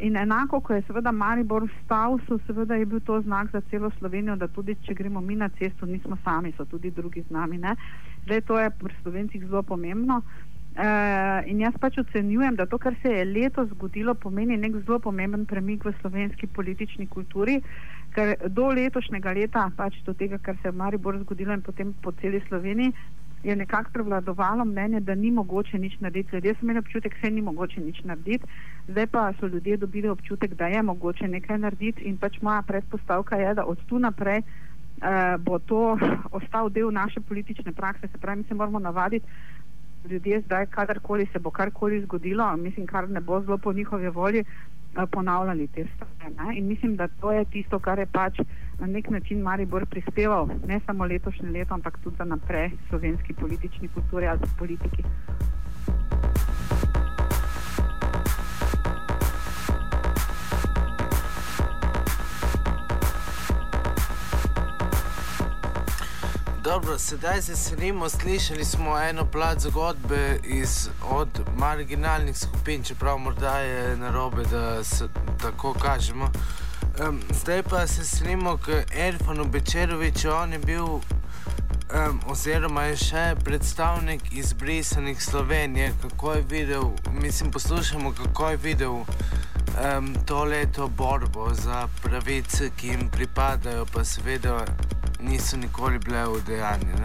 in 0.00 0.16
enako, 0.16 0.60
ko 0.60 0.74
je 0.74 0.82
seveda 0.82 1.12
Maribor 1.12 1.64
vstal, 1.64 2.18
so 2.28 2.38
seveda 2.46 2.76
je 2.76 2.86
bil 2.86 3.00
to 3.00 3.20
znak 3.20 3.50
za 3.52 3.60
celo 3.70 3.90
Slovenijo, 3.98 4.36
da 4.36 4.48
tudi 4.48 4.76
če 4.84 4.94
gremo 4.94 5.20
mi 5.20 5.36
na 5.36 5.48
cesto, 5.48 5.86
nismo 5.86 6.18
sami, 6.24 6.52
so 6.56 6.64
tudi 6.64 6.90
drugi 6.90 7.22
z 7.22 7.30
nami. 7.30 7.58
Ne? 7.58 7.74
Zdaj 8.26 8.40
to 8.40 8.58
je 8.60 8.70
pri 8.70 8.94
slovencih 9.02 9.46
zelo 9.46 9.62
pomembno. 9.62 10.22
Uh, 10.78 11.40
in 11.50 11.58
jaz 11.58 11.74
pač 11.80 11.96
ocenjujem, 11.98 12.54
da 12.54 12.66
to, 12.66 12.78
kar 12.78 12.94
se 13.02 13.10
je 13.10 13.24
letos 13.24 13.66
zgodilo, 13.72 14.12
pomeni 14.14 14.56
nek 14.56 14.76
zelo 14.84 15.00
pomemben 15.02 15.46
premik 15.46 15.82
v 15.84 15.90
slovenski 16.00 16.46
politični 16.46 17.08
kulturi, 17.10 17.56
ker 18.14 18.36
do 18.46 18.68
letošnjega 18.76 19.32
leta, 19.34 19.64
pač 19.76 19.96
do 20.06 20.14
tega, 20.14 20.38
kar 20.38 20.54
se 20.60 20.68
je 20.68 20.72
v 20.72 20.78
Mariboru 20.78 21.24
zgodilo 21.24 21.56
in 21.56 21.64
potem 21.66 21.90
po 22.02 22.12
celi 22.20 22.38
Sloveniji, 22.46 22.92
je 23.42 23.56
nekako 23.56 23.90
prevladovalo 23.92 24.64
mnenje, 24.64 25.00
da 25.00 25.14
ni 25.14 25.30
mogoče 25.30 25.78
nič 25.78 26.00
narediti. 26.00 26.36
Ljudje 26.36 26.54
so 26.54 26.60
imeli 26.62 26.78
občutek, 26.78 27.14
da 27.22 27.30
ni 27.30 27.42
mogoče 27.42 27.80
nič 27.80 28.02
narediti, 28.04 28.46
zdaj 28.88 29.06
pa 29.06 29.32
so 29.40 29.46
ljudje 29.46 29.76
dobili 29.76 30.08
občutek, 30.08 30.54
da 30.54 30.66
je 30.66 30.82
mogoče 30.82 31.28
nekaj 31.28 31.58
narediti 31.58 32.02
in 32.02 32.16
pač 32.16 32.40
moja 32.40 32.62
predpostavka 32.62 33.36
je, 33.36 33.54
da 33.54 33.64
od 33.64 33.78
tu 33.86 33.98
naprej 33.98 34.38
uh, 34.38 35.42
bo 35.42 35.58
to 35.58 35.98
ostal 36.30 36.70
del 36.70 36.90
naše 36.92 37.20
politične 37.20 37.72
prakse. 37.72 38.08
Se 38.08 38.18
pravi, 38.18 38.38
mi 38.38 38.44
se 38.44 38.54
moramo 38.54 38.78
navaditi. 38.78 39.26
Ljudje 40.10 40.40
zdaj, 40.40 40.66
kadarkoli 40.66 41.26
se 41.32 41.38
bo 41.38 41.50
karkoli 41.50 42.00
zgodilo, 42.02 42.56
mislim, 42.56 42.86
kar 42.86 43.10
ne 43.10 43.20
bo 43.20 43.40
zelo 43.40 43.58
po 43.58 43.72
njihovi 43.72 44.08
volji, 44.08 44.44
Eh, 44.96 45.06
ponavljali 45.10 45.66
te 45.66 45.86
stvari. 45.94 46.58
In 46.58 46.66
mislim, 46.66 46.96
da 46.96 47.08
to 47.08 47.32
je 47.32 47.44
tisto, 47.44 47.78
kar 47.78 47.98
je 47.98 48.06
pač 48.06 48.40
na 48.78 48.86
nek 48.86 49.10
način 49.10 49.42
Maribor 49.42 49.86
prispeval, 49.86 50.48
ne 50.66 50.80
samo 50.86 51.04
letošnje 51.04 51.50
leto, 51.50 51.74
ampak 51.74 51.98
tudi 52.04 52.16
za 52.16 52.24
naprej 52.24 52.70
slovenski 52.88 53.34
politični 53.34 53.88
kulturi 53.88 54.26
ali 54.26 54.40
politiki. 54.58 55.02
Dobro, 66.64 66.98
sedaj 66.98 67.42
se 67.42 67.56
srimo, 67.56 68.08
slišali 68.08 68.64
smo 68.64 68.98
eno 68.98 69.24
plat 69.24 69.58
zgodbe 69.58 70.38
iz, 70.44 70.88
od 71.10 71.28
marginalnih 71.56 72.38
skupin, 72.38 72.82
čeprav 72.82 73.18
morda 73.18 73.58
je 73.58 73.96
narobe, 73.96 74.44
da 74.50 74.84
se 74.84 75.08
tako 75.42 75.74
kažemo. 75.82 76.30
Um, 77.06 77.20
zdaj 77.30 77.62
pa 77.62 77.86
se 77.86 78.04
srimo 78.04 78.56
k 78.56 78.84
Erfanu 78.94 79.44
Bečeroviču, 79.44 80.30
on 80.30 80.52
je 80.52 80.58
bil, 80.58 80.84
um, 80.84 81.02
oziroma 82.26 82.82
je 82.82 82.96
še 82.96 83.34
predstavnik 83.44 84.22
izbrisanih 84.32 85.22
Slovenije, 85.22 85.92
kako 86.02 86.32
je 86.32 86.42
videl, 86.50 86.90
mislim, 87.12 87.50
poslušamo, 87.50 88.12
kako 88.12 88.50
je 88.50 88.56
videl 88.56 88.90
um, 88.92 90.14
to 90.26 90.44
leto 90.44 90.88
borbo 90.88 91.54
za 91.54 91.88
pravice, 92.02 92.70
ki 92.76 92.88
jim 92.88 93.08
pripadajo, 93.10 93.86
pa 93.92 94.04
seveda 94.04 94.64
niso 95.20 95.56
nikoli 95.56 95.98
bile 95.98 96.26
v 96.26 96.42
dejanju. 96.46 96.98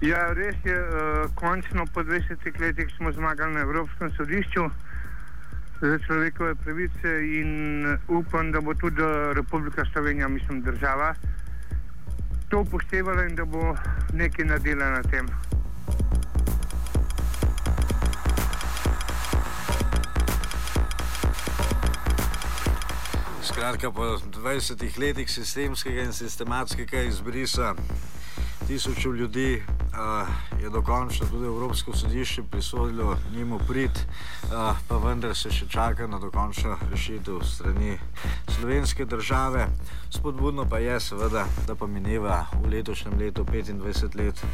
Ja, 0.00 0.30
res 0.32 0.56
je, 0.64 0.78
uh, 0.78 1.26
končno 1.34 1.86
po 1.94 2.02
20 2.02 2.60
letih 2.60 2.94
smo 2.96 3.12
zmagali 3.12 3.54
na 3.54 3.60
Evropskem 3.66 4.14
sodišču 4.16 4.70
za 5.88 5.98
človekove 6.06 6.54
pravice 6.54 7.10
in 7.40 7.84
upam, 8.08 8.52
da 8.52 8.60
bo 8.60 8.74
tudi 8.74 9.02
Republika 9.34 9.84
Slovenija, 9.92 10.28
mislim, 10.28 10.62
država 10.62 11.14
to 12.52 12.60
upoštevala 12.60 13.24
in 13.24 13.34
da 13.34 13.44
bo 13.44 13.76
nekaj 14.12 14.44
naredila 14.44 14.90
na 14.90 15.02
tem. 15.02 15.26
Skratka, 23.42 23.90
po 23.90 24.02
20 24.02 24.98
letih 24.98 25.30
sistemskega 25.30 26.02
in 26.02 26.12
sistematskega 26.12 27.02
izbrisa 27.02 27.74
tisočev 28.66 29.14
ljudi 29.14 29.62
je 30.62 30.70
dokončno 30.70 31.26
tudi 31.26 31.46
Evropsko 31.46 31.96
sodišče 31.96 32.42
prisodilo 32.50 33.16
njemu 33.36 33.58
prid, 33.68 33.90
pa 34.88 34.96
vendar 34.96 35.36
se 35.36 35.50
še 35.50 35.68
čaka 35.68 36.06
na 36.06 36.18
dokončno 36.18 36.76
rešitev 36.90 37.42
strani 37.44 37.98
slovenske 38.48 39.04
države. 39.04 39.66
Spodbudno 40.10 40.64
pa 40.68 40.78
je 40.78 41.00
seveda, 41.00 41.44
da 41.66 41.74
pa 41.74 41.86
mineva 41.86 42.46
v 42.62 42.70
letošnjem 42.72 43.18
letu 43.18 43.44
25 43.44 44.16
let 44.16 44.44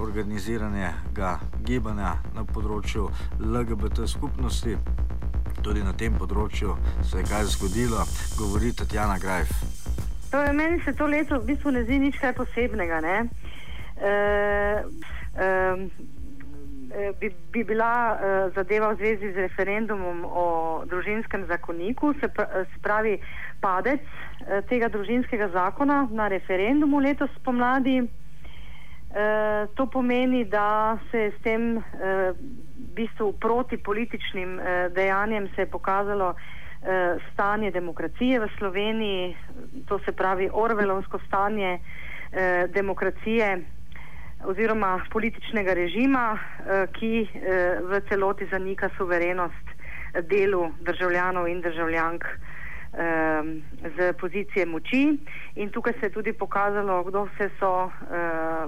organiziranega 0.00 1.38
gibanja 1.64 2.16
na 2.34 2.44
področju 2.44 3.10
LGBT 3.40 4.08
skupnosti 4.08 4.76
tudi 5.62 5.82
na 5.84 5.92
tem 5.92 6.14
področju 6.16 6.76
se 7.04 7.20
je 7.20 7.26
kaj 7.28 7.44
zgodilo, 7.54 8.04
govori 8.38 8.72
Tatjana 8.72 9.18
Grajf. 9.20 9.50
Torej, 10.30 10.52
meni 10.54 10.78
se 10.84 10.92
to 10.94 11.06
leto 11.10 11.40
v 11.40 11.52
bistvu 11.52 11.72
ne 11.74 11.82
zdi 11.84 11.98
nič 11.98 12.20
kaj 12.22 12.36
posebnega. 12.38 13.00
E, 14.00 14.84
e, 15.36 17.12
bi, 17.20 17.30
bi 17.52 17.64
bila 17.64 17.92
e, 18.18 18.50
zadeva 18.54 18.92
v 18.92 18.96
zvezi 18.96 19.32
z 19.32 19.36
referendumom 19.46 20.24
o 20.24 20.46
družinskem 20.90 21.46
zakoniku, 21.46 22.14
se, 22.20 22.28
se 22.34 22.80
pravi 22.82 23.18
padec 23.60 24.00
e, 24.00 24.62
tega 24.68 24.88
družinskega 24.88 25.50
zakona 25.52 26.08
na 26.10 26.28
referendumu 26.28 26.98
letos 26.98 27.30
pomladi. 27.44 28.00
E, 28.00 28.06
to 29.74 29.86
pomeni, 29.86 30.44
da 30.44 30.98
se 31.10 31.18
je 31.18 31.30
s 31.30 31.42
tem 31.42 31.78
e, 31.78 31.82
bistvu 32.94 33.32
proti 33.32 33.76
političnim 33.76 34.60
eh, 34.60 34.88
dejanjem 34.94 35.48
se 35.54 35.62
je 35.62 35.66
pokazalo 35.66 36.34
eh, 36.34 37.16
stanje 37.32 37.70
demokracije 37.70 38.40
v 38.40 38.48
Sloveniji, 38.58 39.36
to 39.88 39.98
se 39.98 40.12
pravi 40.12 40.50
orvelovsko 40.52 41.18
stanje 41.26 41.78
eh, 42.32 42.66
demokracije 42.74 43.64
oziroma 44.44 45.00
političnega 45.10 45.72
režima, 45.74 46.38
eh, 46.38 46.86
ki 46.92 47.28
eh, 47.34 47.80
v 47.82 48.00
celoti 48.08 48.46
zanika 48.50 48.90
suverenost 48.96 49.66
delu 50.22 50.72
državljanov 50.80 51.48
in 51.48 51.60
državljank 51.60 52.24
eh, 52.24 53.42
z 53.96 54.12
pozicije 54.20 54.66
moči. 54.66 55.18
In 55.54 55.70
tukaj 55.70 55.92
se 56.00 56.06
je 56.06 56.10
tudi 56.10 56.32
pokazalo, 56.32 57.04
kdo 57.04 57.24
vse 57.24 57.50
so 57.58 57.90
eh, 57.90 58.66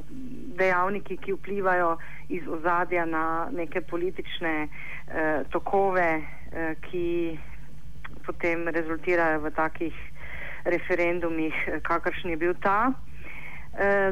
dejavniki, 0.57 1.17
ki 1.17 1.33
vplivajo 1.33 1.97
iz 2.29 2.49
ozadja 2.49 3.05
na 3.07 3.49
neke 3.53 3.81
politične 3.81 4.69
eh, 4.69 5.43
tokove, 5.51 6.23
eh, 6.53 6.75
ki 6.91 7.39
potem 8.27 8.69
rezultirajo 8.69 9.41
v 9.41 9.51
takih 9.51 9.95
referendumih, 10.65 11.55
kakršen 11.83 12.31
je 12.31 12.37
bil 12.37 12.55
ta, 12.63 12.93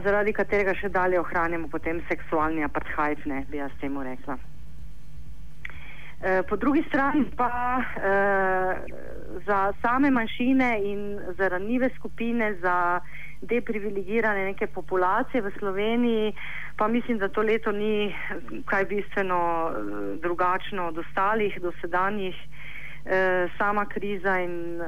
zaradi 0.04 0.32
katerega 0.32 0.72
še 0.74 0.88
dalje 0.88 1.20
ohranjamo 1.20 1.68
potem 1.68 2.00
seksualni 2.08 2.64
apartheid, 2.64 3.26
ne 3.26 3.44
bi 3.50 3.58
jaz 3.60 3.72
temu 3.80 4.02
rekla. 4.02 4.38
Po 6.48 6.56
drugi 6.56 6.82
strani 6.88 7.26
pa 7.36 7.80
za 9.46 9.58
same 9.80 10.10
manjšine 10.10 10.70
in 10.84 11.02
za 11.36 11.48
ranljive 11.48 11.90
skupine, 11.96 12.54
za 12.60 13.00
deprivilegirane 13.42 14.44
neke 14.44 14.66
populacije 14.66 15.42
v 15.42 15.50
Sloveniji, 15.58 16.32
pa 16.76 16.88
mislim, 16.88 17.18
da 17.18 17.28
to 17.28 17.42
leto 17.42 17.72
ni 17.72 18.14
kaj 18.64 18.84
bistveno 18.84 19.70
eh, 19.70 20.18
drugačno 20.22 20.88
od 20.88 20.98
ostalih 20.98 21.60
dosedanjih. 21.60 22.36
E, 23.04 23.48
sama 23.58 23.86
kriza 23.86 24.38
in 24.38 24.80
e, 24.80 24.84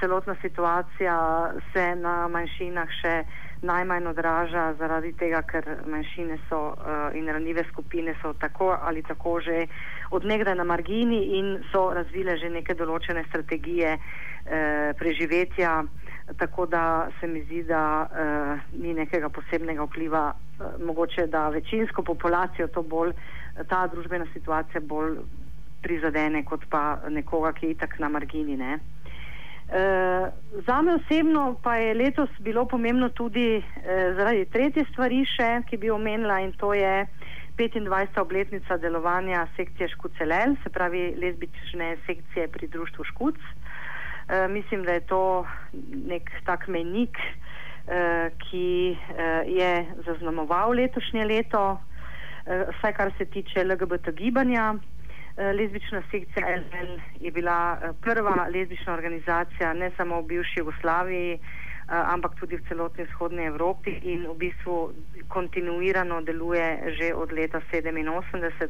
celotna 0.00 0.36
situacija 0.42 1.50
se 1.72 1.94
na 1.98 2.28
manjšinah 2.28 2.88
še 3.00 3.14
najmanj 3.62 4.06
odraža 4.10 4.74
zaradi 4.78 5.12
tega, 5.18 5.42
ker 5.42 5.66
manjšine 5.86 6.38
so 6.48 6.74
e, 6.74 7.18
in 7.18 7.28
ranljive 7.30 7.64
skupine 7.70 8.14
so 8.22 8.32
tako 8.32 8.76
ali 8.82 9.02
tako 9.02 9.40
že 9.40 9.66
odnegdaj 10.10 10.54
na 10.54 10.64
margini 10.64 11.38
in 11.38 11.58
so 11.72 11.90
razvile 11.94 12.36
že 12.36 12.50
neke 12.50 12.74
določene 12.74 13.24
strategije 13.28 13.96
e, 13.96 13.98
preživetja 14.98 15.82
tako 16.38 16.66
da 16.66 17.08
se 17.20 17.26
mi 17.26 17.44
zdi, 17.44 17.62
da 17.62 18.06
uh, 18.10 18.80
ni 18.82 18.94
nekega 18.94 19.28
posebnega 19.28 19.82
vpliva, 19.82 20.32
uh, 20.32 20.86
mogoče 20.86 21.26
da 21.26 21.48
večinsko 21.48 22.02
populacijo 22.02 22.68
to 22.68 22.82
bolj, 22.82 23.12
ta 23.68 23.86
družbena 23.86 24.26
situacija 24.32 24.80
bolj 24.80 25.16
prizadene, 25.82 26.44
kot 26.44 26.64
pa 26.70 26.98
nekoga, 27.08 27.52
ki 27.52 27.66
je 27.66 27.70
itak 27.72 27.98
na 27.98 28.08
margini. 28.08 28.56
Ne? 28.56 28.78
Uh, 29.72 30.28
za 30.66 30.82
me 30.82 30.94
osebno 30.94 31.56
pa 31.62 31.76
je 31.76 31.94
letos 31.94 32.28
bilo 32.38 32.66
pomembno 32.66 33.08
tudi 33.08 33.56
uh, 33.56 33.62
zaradi 34.16 34.44
tretje 34.44 34.84
stvari 34.92 35.22
še, 35.24 35.62
ki 35.64 35.78
bi 35.80 35.90
omenila 35.90 36.42
in 36.44 36.52
to 36.60 36.74
je 36.76 37.06
25. 37.56 38.20
obletnica 38.20 38.76
delovanja 38.76 39.46
sekcije 39.56 39.88
Škucelel, 39.94 40.58
se 40.62 40.68
pravi 40.68 41.14
lezbične 41.16 41.96
sekcije 42.06 42.48
pri 42.48 42.68
društvu 42.68 43.04
Škuc. 43.04 43.40
Eh, 44.28 44.48
mislim, 44.48 44.84
da 44.84 44.92
je 44.92 45.00
to 45.00 45.46
nek 46.06 46.30
tak 46.44 46.68
menik, 46.68 47.18
ki 48.38 48.96
je 49.46 49.72
zaznamoval 50.06 50.70
letošnje 50.70 51.24
leto, 51.24 51.80
vsaj 52.46 52.92
kar 52.92 53.10
se 53.18 53.24
tiče 53.24 53.64
LGBT 53.64 54.14
gibanja. 54.14 54.74
Lezbična 55.36 56.02
sekcija 56.10 56.46
LL 56.56 57.00
je 57.20 57.30
bila 57.30 57.78
prva 58.00 58.46
lezbična 58.54 58.92
organizacija 58.92 59.72
ne 59.72 59.90
samo 59.96 60.20
v 60.20 60.26
bivši 60.26 60.60
Jugoslaviji, 60.60 61.38
ampak 61.88 62.34
tudi 62.40 62.56
v 62.56 62.68
celotni 62.68 63.04
vzhodni 63.04 63.44
Evropi 63.44 63.90
in 64.02 64.26
v 64.28 64.34
bistvu 64.34 64.92
kontinuirano 65.28 66.20
deluje 66.20 66.94
že 66.98 67.14
od 67.14 67.32
leta 67.32 67.60
87, 67.72 68.68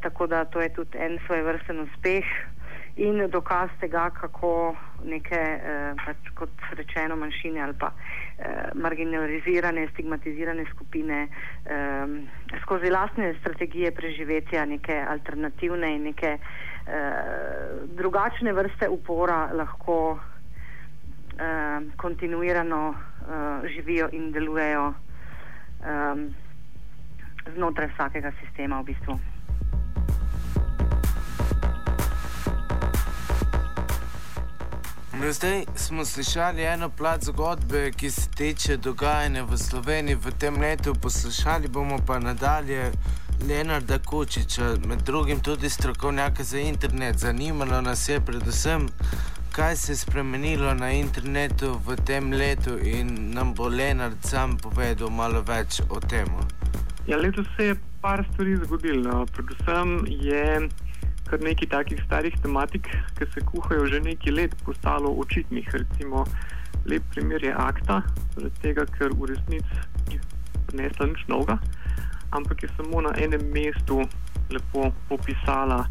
tako 0.00 0.26
da 0.26 0.44
to 0.44 0.60
je 0.60 0.72
tudi 0.74 0.98
en 0.98 1.18
svoj 1.26 1.42
vrsten 1.42 1.80
uspeh. 1.80 2.24
In 2.96 3.28
dokaz 3.28 3.68
tega, 3.80 4.10
kako 4.10 4.74
neke, 5.04 5.36
eh, 5.36 5.94
pač 6.00 6.30
kot 6.34 6.48
rečeno, 6.72 7.16
manjšine 7.16 7.60
ali 7.60 7.74
pa 7.78 7.90
eh, 8.38 8.70
marginalizirane, 8.74 9.88
stigmatizirane 9.92 10.64
skupine 10.70 11.28
eh, 11.64 12.06
skozi 12.62 12.90
lastne 12.90 13.34
strategije 13.40 13.90
preživetja, 13.90 14.64
neke 14.64 14.96
alternativne 15.08 15.94
in 15.96 16.02
neke 16.10 16.38
eh, 16.38 16.40
drugačne 17.96 18.52
vrste 18.52 18.88
upora 18.88 19.50
lahko 19.52 20.18
eh, 21.38 21.80
kontinuirano 21.96 22.82
eh, 22.94 23.68
živijo 23.68 24.08
in 24.12 24.32
delujejo 24.32 24.92
eh, 24.92 26.14
znotraj 27.54 27.88
vsakega 27.94 28.32
sistema 28.42 28.80
v 28.80 28.84
bistvu. 28.92 29.35
No, 35.20 35.32
zdaj 35.32 35.64
smo 35.76 36.04
slišali 36.04 36.62
eno 36.62 36.88
plat 36.90 37.24
zgodbe, 37.24 37.92
ki 37.92 38.10
se 38.10 38.30
tiče 38.30 38.76
dogajanja 38.76 39.44
v 39.44 39.58
Sloveniji 39.58 40.14
v 40.14 40.32
tem 40.38 40.60
letu. 40.60 40.94
Poslušali 40.94 41.68
bomo 41.68 41.96
pa 42.06 42.18
nadalje 42.18 42.92
Leonarda 43.48 43.98
Kučiča, 43.98 44.76
med 44.86 45.02
drugim 45.02 45.40
tudi 45.40 45.70
strokovnjaka 45.70 46.44
za 46.44 46.58
internet. 46.58 47.16
Zanimalo 47.18 47.80
nas 47.80 48.08
je 48.08 48.20
predvsem, 48.20 48.88
kaj 49.52 49.76
se 49.76 49.92
je 49.92 49.96
spremenilo 49.96 50.74
na 50.74 50.90
internetu 50.92 51.80
v 51.86 51.96
tem 51.96 52.32
letu 52.32 52.78
in 52.78 53.30
nam 53.32 53.54
bo 53.54 53.68
Leonard 53.68 54.16
sam 54.20 54.58
povedal 54.58 55.10
malo 55.10 55.40
več 55.40 55.80
o 55.88 56.00
tem. 56.00 56.28
Ja, 57.06 57.16
letos 57.16 57.46
se 57.56 57.64
je 57.64 57.76
par 58.02 58.26
stvari 58.32 58.56
zgodilo. 58.56 59.26
Predvsem 59.32 60.04
je 60.06 60.68
kar 61.26 61.42
nekaj 61.42 61.68
takih 61.68 62.02
starih 62.06 62.34
tematik, 62.42 62.88
ki 63.18 63.26
se 63.34 63.42
kuhajo 63.50 63.86
že 63.90 64.00
nekaj 64.00 64.32
let, 64.32 64.54
postalo 64.64 65.12
očitnih. 65.22 65.68
Recimo, 65.74 66.24
lep 66.86 67.02
primer 67.14 67.44
je 67.44 67.52
akta, 67.52 68.02
zaradi 68.34 68.62
tega, 68.62 68.86
ker 68.98 69.14
v 69.14 69.32
resnici 69.32 69.80
ni 70.10 70.20
prinesla 70.70 71.10
nič 71.10 71.26
novega, 71.28 71.58
ampak 72.30 72.62
je 72.62 72.70
samo 72.76 73.02
na 73.02 73.14
enem 73.18 73.42
mestu 73.54 74.02
lepo 74.50 74.90
popisala 75.08 75.86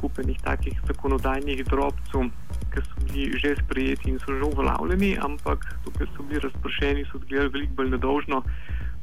kupenih 0.00 0.36
takih 0.44 0.76
zakonodajnih 0.88 1.64
drobcev, 1.64 2.28
ki 2.72 2.80
so 2.84 3.04
bili 3.08 3.32
že 3.40 3.56
sprejeti 3.64 4.12
in 4.12 4.18
so 4.20 4.32
že 4.36 4.44
uveljavljeni, 4.44 5.16
ampak 5.24 5.64
tukaj 5.84 6.06
so 6.12 6.22
bili 6.28 6.40
razpršeni, 6.44 7.08
so 7.08 7.16
izgledali 7.16 7.52
veliko 7.54 7.80
bolj 7.80 7.90
nedolžno 7.96 8.42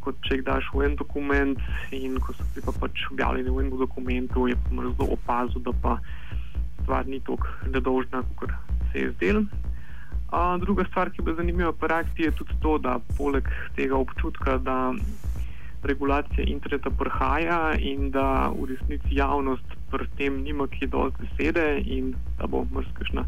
kot 0.03 0.19
če 0.27 0.39
jih 0.39 0.45
daš 0.47 0.69
v 0.75 0.85
en 0.87 0.95
dokument. 0.99 1.59
In 1.95 2.19
ko 2.19 2.35
so 2.35 2.45
bili 2.53 2.65
pa 2.67 2.75
pač 2.83 3.05
objavljeni 3.11 3.49
v 3.49 3.65
enem 3.65 3.81
dokumentu, 3.81 4.47
je 4.51 4.57
pa 4.59 4.87
zelo 4.87 5.09
opazil, 5.17 5.63
da 5.65 5.73
pa 5.83 5.97
stvar 6.83 7.07
ni 7.07 7.21
tako 7.23 7.47
nedolžna, 7.71 8.23
kot 8.39 8.51
se 8.91 9.05
je 9.05 9.13
zdelo. 9.17 9.45
A 10.33 10.57
druga 10.57 10.85
stvar, 10.89 11.11
ki 11.13 11.21
je 11.21 11.25
bila 11.25 11.37
zanimiva 11.37 11.71
v 11.71 11.79
praksi, 11.85 12.25
je 12.25 12.31
tudi 12.31 12.57
to, 12.61 12.77
da 12.81 12.97
poleg 13.17 13.47
tega 13.77 13.95
občutka, 13.95 14.57
da 14.57 14.93
regulacija 15.83 16.47
interneta 16.47 16.89
prihaja 16.89 17.75
in 17.77 18.09
da 18.11 18.49
v 18.49 18.71
resnici 18.71 19.19
javnost 19.19 19.75
pri 19.91 20.07
tem 20.17 20.41
nima 20.43 20.67
ki 20.67 20.87
dosti 20.87 21.27
besede 21.27 21.83
in 21.85 22.15
da 22.39 22.47
bo 22.47 22.63
mrzkašna 22.71 23.25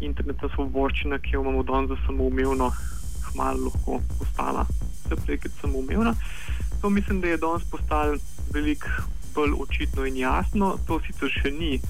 internetna 0.00 0.48
svoboščina, 0.54 1.18
ki 1.18 1.34
jo 1.34 1.42
imamo 1.42 1.62
danes 1.62 1.90
za 1.90 1.96
samoumevno, 2.06 2.70
hmalo 3.32 3.68
lahko 3.68 4.00
postala 4.18 4.66
vse 4.68 5.18
prej, 5.24 5.40
kot 5.44 5.58
sem 5.60 5.74
umevna. 5.76 6.14
To 6.82 6.90
mislim, 6.90 7.20
da 7.20 7.28
je 7.28 7.36
danes 7.36 7.64
postalo 7.70 8.16
veliko 8.52 8.88
bolj 9.34 9.52
očitno 9.58 10.06
in 10.06 10.16
jasno. 10.16 10.76
To 10.86 11.00
sicer 11.06 11.30
še 11.30 11.50
ni 11.50 11.80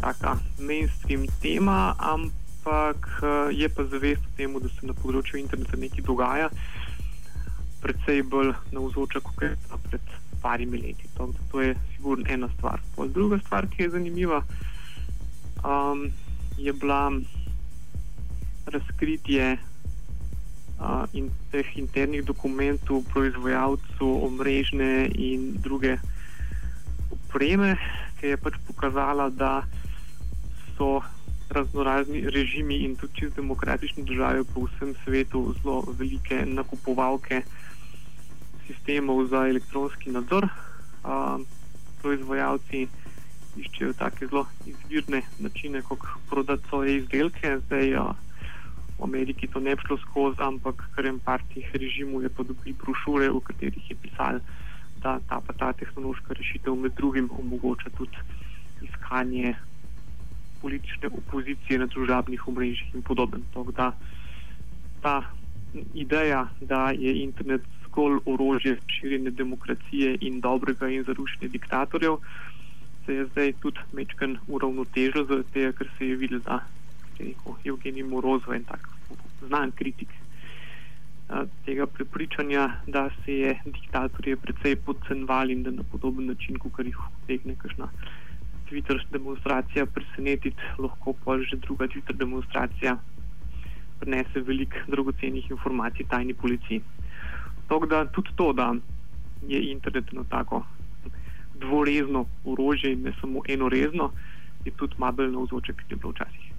taka 0.00 0.36
mainstream 0.58 1.26
tema, 1.42 1.94
ampak 1.98 3.08
eh, 3.22 3.56
je 3.62 3.68
pa 3.68 3.84
zavest 3.84 4.22
o 4.26 4.36
tem, 4.36 4.58
da 4.60 4.68
se 4.68 4.86
na 4.86 4.94
področju 4.94 5.40
interneta 5.40 5.80
nekaj 5.80 6.04
dogaja, 6.06 6.50
predvsej 7.82 8.22
bolj 8.30 8.54
navzoča, 8.74 9.22
kot 9.24 9.42
je 9.42 9.54
bilo 9.56 9.80
pred 9.88 10.14
parimi 10.42 10.82
leti. 10.82 11.08
To, 11.16 11.30
to 11.50 11.64
je 11.64 11.74
sigurno 11.94 12.28
ena 12.28 12.48
stvar. 12.56 12.82
Pol 12.96 13.08
druga 13.08 13.40
stvar, 13.44 13.66
ki 13.72 13.86
je 13.86 13.94
zanimiva, 13.96 14.42
um, 15.64 16.06
je 16.58 16.72
bila 16.72 17.10
razkritje 18.66 19.56
in 21.12 21.30
teh 21.50 21.66
internih 21.80 22.24
dokumentov 22.24 23.04
proizvajalcev 23.12 24.04
omrežne 24.28 25.08
in 25.14 25.56
druge 25.56 25.96
opreme, 27.10 27.76
ki 28.20 28.34
je 28.34 28.36
pač 28.36 28.60
pokazala, 28.68 29.30
da 29.30 29.64
so 30.76 31.00
raznorazni 31.48 32.26
režimi 32.30 32.84
in 32.84 32.96
tudi 32.96 33.14
čist 33.14 33.36
demokratične 33.36 34.04
države 34.04 34.44
po 34.44 34.66
vsem 34.66 34.94
svetu 35.04 35.54
zelo 35.62 35.84
velike 35.98 36.44
nakupovalke 36.46 37.42
sistemov 38.66 39.26
za 39.26 39.48
elektronski 39.48 40.10
nadzor. 40.10 40.48
A, 41.04 41.38
proizvajalci 42.02 42.88
iščejo 43.56 43.92
take 43.98 44.26
zelo 44.26 44.46
izvirne 44.66 45.22
načine, 45.38 45.82
kako 45.82 46.18
prodati 46.30 46.68
svoje 46.68 46.96
izdelke. 46.96 47.58
Zdaj, 47.66 47.94
a, 47.94 48.14
v 48.98 49.04
Ameriki 49.04 49.46
to 49.46 49.60
ne 49.60 49.76
bi 49.76 49.82
šlo 49.86 49.98
skozi, 49.98 50.40
ampak 50.40 50.82
kar 50.94 51.06
en 51.06 51.18
par 51.18 51.42
teh 51.52 51.68
režimov 51.74 52.22
je 52.22 52.28
pa 52.28 52.42
dobili 52.42 52.72
brošure, 52.72 53.28
v 53.30 53.40
katerih 53.40 53.90
je 53.90 53.96
pisalo, 54.02 54.40
da 55.02 55.20
ta 55.28 55.40
pa 55.40 55.52
ta 55.52 55.72
tehnološka 55.72 56.34
rešitev 56.34 56.74
med 56.74 56.96
drugim 56.96 57.28
omogoča 57.30 57.90
tudi 57.96 58.16
iskanje 58.82 59.54
politične 60.60 61.08
opozicije 61.12 61.78
na 61.78 61.86
družabnih 61.86 62.48
omrežjih 62.48 62.94
in 62.94 63.02
podobno. 63.02 63.64
Da 63.76 63.92
ta 65.02 65.22
ideja, 65.94 66.48
da 66.60 66.90
je 66.90 67.22
internet 67.22 67.62
zgolj 67.84 68.18
orožje 68.24 68.78
širjenja 68.86 69.30
demokracije 69.30 70.16
in 70.20 70.40
dobrega 70.40 70.88
in 70.88 71.04
zarušenja 71.04 71.48
diktatorjev, 71.48 72.16
se 73.06 73.14
je 73.14 73.26
zdaj 73.26 73.52
tudi 73.60 73.80
mečken 73.92 74.38
uravnotežil, 74.48 75.24
zato 75.24 75.72
ker 75.78 75.88
se 75.98 76.08
je 76.08 76.16
videl, 76.16 76.40
da 76.40 76.64
rekel 77.18 77.56
Evgenij 77.64 78.04
Morozov, 78.04 78.54
en 78.54 78.64
tak 78.64 78.88
znan 79.46 79.72
kritik 79.72 80.08
tega 81.64 81.86
prepričanja, 81.86 82.68
da 82.86 83.10
se 83.24 83.32
je 83.32 83.58
diktatorje 83.64 84.36
precej 84.36 84.76
podcenval 84.76 85.50
in 85.50 85.62
da 85.62 85.70
na 85.70 85.82
podoben 85.82 86.26
način, 86.26 86.58
kot 86.58 86.78
jih 86.86 86.98
utegne 87.22 87.56
kakšna 87.58 87.88
Twitter 88.70 89.00
demonstracija 89.10 89.86
presenetiti, 89.86 90.62
lahko 90.78 91.14
pa 91.24 91.38
že 91.38 91.56
druga 91.56 91.86
Twitter 91.86 92.16
demonstracija 92.16 92.96
prenese 94.00 94.40
veliko 94.40 94.76
dragocenih 94.86 95.50
informacij 95.50 96.06
tajni 96.10 96.34
policiji. 96.34 96.80
Tako 97.68 97.86
da 97.86 98.04
tudi 98.06 98.30
to, 98.36 98.52
da 98.52 98.74
je 99.48 99.70
internet 99.70 100.12
eno 100.12 100.24
tako 100.30 100.62
dvorezno 101.54 102.26
orožje 102.44 102.92
in 102.92 103.02
ne 103.02 103.12
samo 103.20 103.42
enorezno, 103.48 104.12
je 104.64 104.72
tudi 104.72 104.94
malo 104.98 105.12
bolj 105.12 105.32
navzoče, 105.32 105.72
kot 105.72 105.90
je 105.90 105.96
bilo 105.96 106.12
včasih. 106.12 106.55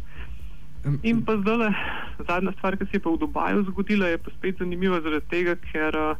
In 1.04 1.22
pa 1.26 1.36
zdaj, 1.38 1.74
zadnja 2.28 2.52
stvar, 2.58 2.78
ki 2.78 2.86
se 2.88 2.98
je 2.98 3.04
pa 3.04 3.12
v 3.12 3.20
Dubaju 3.20 3.64
zgodila, 3.68 4.08
je 4.08 4.18
pa 4.18 4.32
spet 4.32 4.62
zanimiva 4.62 5.02
zaradi 5.04 5.28
tega, 5.32 5.56
ker 5.72 5.98
uh, 6.00 6.20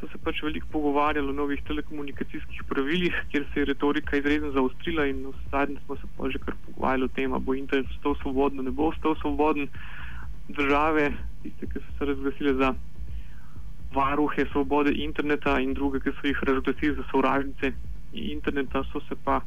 so 0.00 0.08
se 0.12 0.18
pač 0.24 0.42
veliko 0.44 0.68
pogovarjali 0.72 1.32
o 1.32 1.36
novih 1.36 1.62
telekomunikacijskih 1.68 2.66
pravilih, 2.68 3.14
kjer 3.32 3.46
se 3.52 3.60
je 3.60 3.68
retorika 3.70 4.18
izredno 4.18 4.52
zaostrila 4.52 5.06
in 5.08 5.22
v 5.30 5.32
zadnjem 5.52 5.78
smo 5.84 5.96
se 5.96 6.10
pa 6.16 6.28
že 6.30 6.42
kar 6.42 6.58
pogovarjali 6.66 7.08
o 7.08 7.14
tem, 7.16 7.32
ali 7.32 7.46
bo 7.48 7.56
internet 7.56 7.94
ostal 7.96 8.18
svoboden, 8.22 8.64
ne 8.64 8.70
bo 8.70 8.90
ostal 8.92 9.16
svoboden. 9.22 9.72
Države, 10.48 11.10
tiste, 11.42 11.66
ki 11.66 11.80
so 11.80 11.96
se 11.98 12.06
razglasile 12.12 12.52
za 12.60 12.74
varuhe 13.94 14.44
svobode 14.52 14.92
interneta 14.92 15.56
in 15.60 15.72
druge, 15.74 16.00
ki 16.04 16.12
so 16.20 16.28
jih 16.28 16.44
razglasili 16.46 16.94
za 17.00 17.08
sovražnice 17.10 17.72
interneta, 18.12 18.84
so 18.92 19.00
se 19.08 19.16
pa 19.24 19.40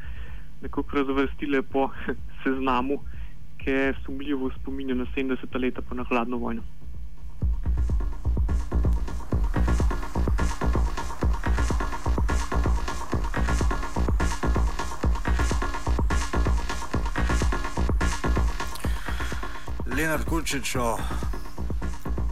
nekako 0.62 0.98
razvrstile 0.98 1.62
po 1.62 1.90
seznamu 2.44 3.00
ki 3.70 3.94
sumljivo 4.06 4.52
spominja 4.62 4.96
na 4.96 5.06
70 5.16 5.62
let 5.62 5.80
po 5.90 6.04
hladno 6.10 6.38
vojno. 6.38 6.62
Leonard 19.86 20.26
Kučič 20.26 20.76
o 20.76 20.98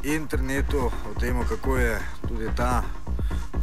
internetu, 0.03 0.77
o 0.85 1.19
tem, 1.19 1.43
kako 1.49 1.77
je 1.77 1.99
tudi 2.27 2.47
ta 2.55 2.83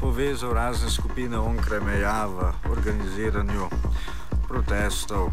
povezal 0.01 0.53
razne 0.53 0.91
skupine 0.91 1.39
onkraj 1.39 1.81
meja 1.81 2.27
v 2.27 2.53
organiziranju 2.71 3.69
protestov, 4.49 5.33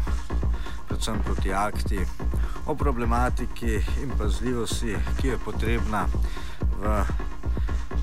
predvsem 0.88 1.20
proti 1.24 1.52
akti, 1.52 2.00
o 2.66 2.74
problematiki 2.74 3.74
in 4.02 4.10
pazljivosti, 4.18 4.96
ki 5.20 5.28
je 5.28 5.38
potrebna 5.38 6.06
v 6.80 7.04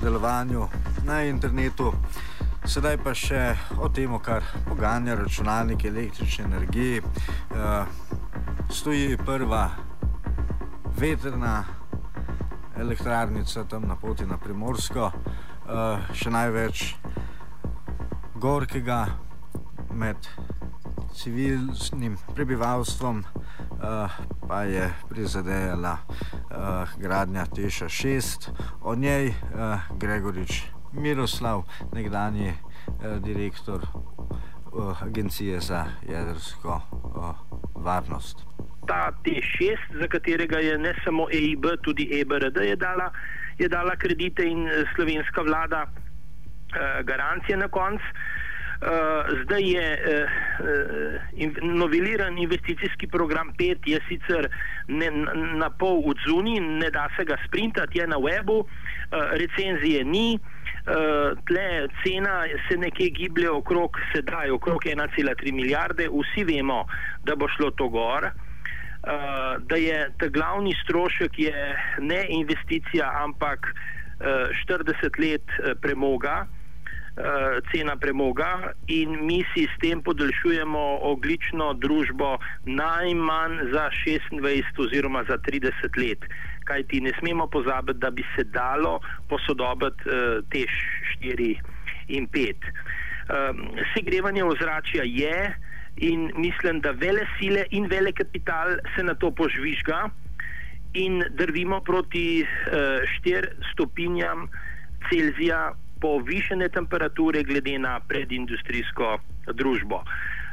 delovanju 0.02 0.68
na 1.04 1.22
internetu. 1.22 1.92
Sedaj 2.64 2.98
pa 3.00 3.14
še 3.16 3.56
o 3.80 3.88
tem, 3.88 4.12
kar 4.20 4.44
poganja 4.68 5.16
računalnik 5.16 5.84
električne 5.84 6.44
energije. 6.44 7.00
Uh, 7.50 7.88
stoji 8.70 9.16
prva 9.24 9.70
veterna 10.98 11.64
elektrarnica 12.76 13.64
tam 13.64 13.88
na 13.88 13.96
poti 13.96 14.26
na 14.26 14.36
Primorsko, 14.38 15.10
uh, 15.10 16.12
še 16.12 16.30
največ 16.30 16.84
gorkega 18.40 19.06
med 19.92 20.28
civilnim 21.16 22.16
prebivalstvom 22.34 23.24
pa 24.48 24.62
je 24.62 24.92
prizadejala 25.08 25.98
uh, 25.98 26.88
gradnja 26.98 27.46
Teša 27.46 27.88
6, 27.88 28.50
o 28.82 28.94
njej 28.94 29.28
uh, 29.28 29.80
Gregorič 29.98 30.62
Miroslav, 30.92 31.62
nekdanji 31.92 32.52
uh, 32.52 33.22
direktor 33.24 33.80
uh, 34.72 35.02
Agencije 35.02 35.60
za 35.60 35.84
jedrsko 36.08 36.80
uh, 36.92 37.34
varnost. 37.74 38.38
Ta 38.86 39.12
T6, 39.24 40.00
za 40.00 40.08
katerega 40.08 40.58
je 40.58 40.78
ne 40.78 40.94
samo 41.04 41.26
EIB, 41.32 41.64
tudi 41.82 42.20
EBRD 42.20 42.56
je 42.56 42.76
dala, 42.76 43.12
je 43.58 43.68
dala 43.68 43.96
kredite 43.96 44.44
in 44.44 44.68
slovenska 44.94 45.42
vlada 45.42 45.86
uh, 45.86 47.06
garancije 47.06 47.56
na 47.56 47.68
koncu. 47.68 48.04
Uh, 48.80 48.88
zdaj 49.44 49.62
je 49.62 49.88
uh, 49.92 51.20
in, 51.32 51.56
noveliran 51.62 52.38
investicijski 52.38 53.06
program 53.06 53.52
5, 53.58 53.76
je 53.84 54.00
sicer 54.08 54.48
ne, 54.88 55.10
na 55.60 55.68
pol 55.70 56.00
odzuni, 56.08 56.60
ne 56.60 56.88
da 56.90 57.08
se 57.16 57.24
ga 57.24 57.36
sprintati, 57.46 57.98
je 57.98 58.06
na 58.06 58.16
webu, 58.16 58.58
uh, 58.60 58.66
recenzije 59.36 60.04
ni, 60.04 60.38
uh, 60.38 61.36
tle 61.44 61.88
cena 62.02 62.46
se 62.68 62.76
nekje 62.76 63.10
giblje 63.10 63.50
okrog, 63.50 63.98
sedaj 64.14 64.50
okrog 64.50 64.80
1,3 64.84 65.52
milijarde, 65.52 66.08
vsi 66.08 66.44
vemo, 66.44 66.86
da 67.24 67.36
bo 67.36 67.48
šlo 67.48 67.70
to 67.70 67.88
gor. 67.88 68.30
Uh, 68.30 69.60
da 69.60 69.76
je 69.76 70.08
ta 70.18 70.28
glavni 70.28 70.72
strošek 70.84 71.36
ne 71.98 72.24
investicija, 72.28 73.12
ampak 73.24 73.68
uh, 73.68 74.48
40 74.64 75.20
let 75.20 75.44
uh, 75.58 75.76
premoga, 75.82 76.46
uh, 76.48 76.59
cena 77.72 77.96
premoga 77.96 78.72
in 78.86 79.24
mi 79.26 79.44
si 79.52 79.66
s 79.66 79.78
tem 79.80 80.02
podaljšujemo 80.02 80.82
oglično 81.02 81.72
družbo 81.74 82.38
najmanj 82.64 83.72
za 83.72 83.88
26 84.00 84.80
oziroma 84.84 85.24
za 85.28 85.38
30 85.38 85.98
let. 86.00 86.24
Kaj 86.64 86.82
ti 86.82 87.00
ne 87.00 87.12
smemo 87.18 87.46
pozabiti, 87.46 87.98
da 87.98 88.10
bi 88.10 88.24
se 88.36 88.44
dalo 88.44 89.00
posodobiti 89.28 90.08
uh, 90.08 90.44
te 90.50 90.64
4 91.22 91.54
in 92.08 92.28
5. 92.28 92.54
Um, 92.54 93.36
ehm, 93.36 93.58
segrevanje 93.94 94.44
ozračja 94.44 95.02
je 95.04 95.54
in 95.96 96.30
mislim, 96.36 96.80
da 96.80 96.90
vele 96.90 97.26
sile 97.38 97.64
in 97.70 97.86
vele 97.86 98.12
kapital 98.12 98.76
se 98.96 99.02
na 99.02 99.14
to 99.14 99.30
požvižga 99.30 100.08
in 100.94 101.22
drvimo 101.30 101.80
proti 101.80 102.46
4 103.24 103.38
uh, 103.38 103.66
stopinjam 103.72 104.48
Celzija 105.08 105.72
povišene 106.00 106.68
temperature 106.68 107.42
glede 107.42 107.78
na 107.78 108.00
predindustrijsko 108.00 109.18
družbo. 109.52 110.02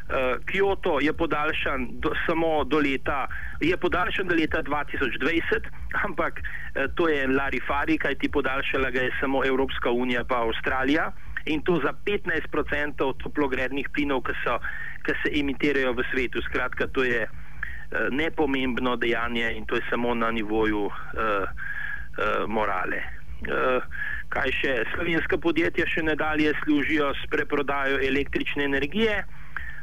Uh, 0.08 0.40
Kyoto 0.48 1.02
je 1.04 1.14
podaljšan 1.14 1.88
do, 2.00 2.14
samo 2.26 2.64
do 2.64 2.80
leta, 2.80 3.28
je 3.60 3.78
podaljšan 3.78 4.28
do 4.28 4.36
leta 4.36 4.64
2020, 4.64 5.68
ampak 6.08 6.40
uh, 6.40 6.88
to 6.96 7.10
je 7.10 7.28
Larifari, 7.28 7.98
kaj 7.98 8.16
ti 8.16 8.30
podaljšala 8.32 8.90
ga 8.90 9.02
je 9.02 9.12
samo 9.20 9.46
Evropska 9.46 9.92
unija 9.92 10.24
pa 10.24 10.40
Avstralija 10.48 11.12
in 11.46 11.62
to 11.62 11.82
za 11.84 11.92
15% 12.06 13.14
toplogrednih 13.24 13.90
plinov, 13.94 14.24
ki, 14.24 14.34
so, 14.46 14.56
ki 15.04 15.16
se 15.24 15.40
emitirajo 15.40 15.94
v 15.94 16.08
svetu. 16.12 16.42
Skratka, 16.42 16.88
to 16.88 17.04
je 17.04 17.28
uh, 17.28 18.08
nepomembno 18.12 18.96
dejanje 18.96 19.52
in 19.58 19.66
to 19.66 19.76
je 19.76 19.84
samo 19.90 20.16
na 20.16 20.32
nivoju 20.32 20.86
uh, 20.86 20.94
uh, 21.20 22.48
morale. 22.48 23.04
Uh, 23.44 23.84
kaj 24.30 24.52
še 24.60 24.74
slovenska 24.94 25.38
podjetja 25.38 25.86
še 25.88 26.04
nadalje 26.04 26.54
služijo 26.64 27.14
s 27.16 27.30
preprodajo 27.32 28.00
električne 28.04 28.66
energije, 28.68 29.24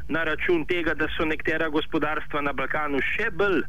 na 0.08 0.24
račun 0.24 0.66
tega, 0.68 0.94
da 0.94 1.08
so 1.16 1.24
nekatera 1.24 1.68
gospodarstva 1.72 2.42
na 2.44 2.52
Balkanu 2.52 3.00
še 3.14 3.30
bolj 3.32 3.62
uh, 3.62 3.68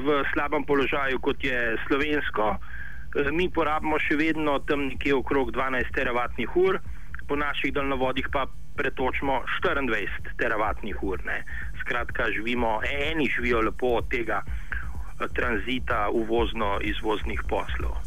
v 0.00 0.22
slabem 0.32 0.64
položaju 0.64 1.20
kot 1.20 1.44
je 1.44 1.76
slovensko. 1.86 2.54
Uh, 2.56 3.28
mi 3.36 3.50
porabimo 3.52 4.00
še 4.00 4.16
vedno 4.16 4.58
tam 4.68 4.88
nekje 4.88 5.14
okrog 5.18 5.52
12 5.52 5.92
teravatnih 5.92 6.56
ur, 6.56 6.80
po 7.28 7.36
naših 7.36 7.74
daljnovodih 7.76 8.32
pa 8.32 8.46
pretočimo 8.76 9.42
24 9.60 10.32
teravatnih 10.40 11.04
ur. 11.04 11.20
Ne. 11.28 11.42
Skratka, 11.82 12.30
živimo, 12.32 12.78
eni 12.88 13.28
živijo 13.28 13.60
lepo 13.68 13.98
od 14.00 14.08
tega 14.08 14.40
uh, 14.40 15.28
tranzita 15.36 16.08
uvozno-izvoznih 16.08 17.44
poslov. 17.52 18.00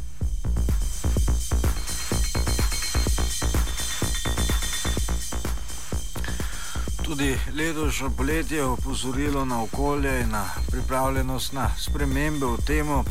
Tudi 7.06 7.38
letošnje 7.58 8.10
poletje 8.18 8.58
je 8.58 8.66
opozorilo 8.66 9.46
na 9.46 9.64
okolje 9.64 10.22
in 10.22 10.30
na 10.30 10.46
pripravljenost 10.72 11.54
na 11.54 11.70
spremembe 11.78 12.46
v 12.46 12.58
tem. 12.66 12.90
Uh, 12.90 13.04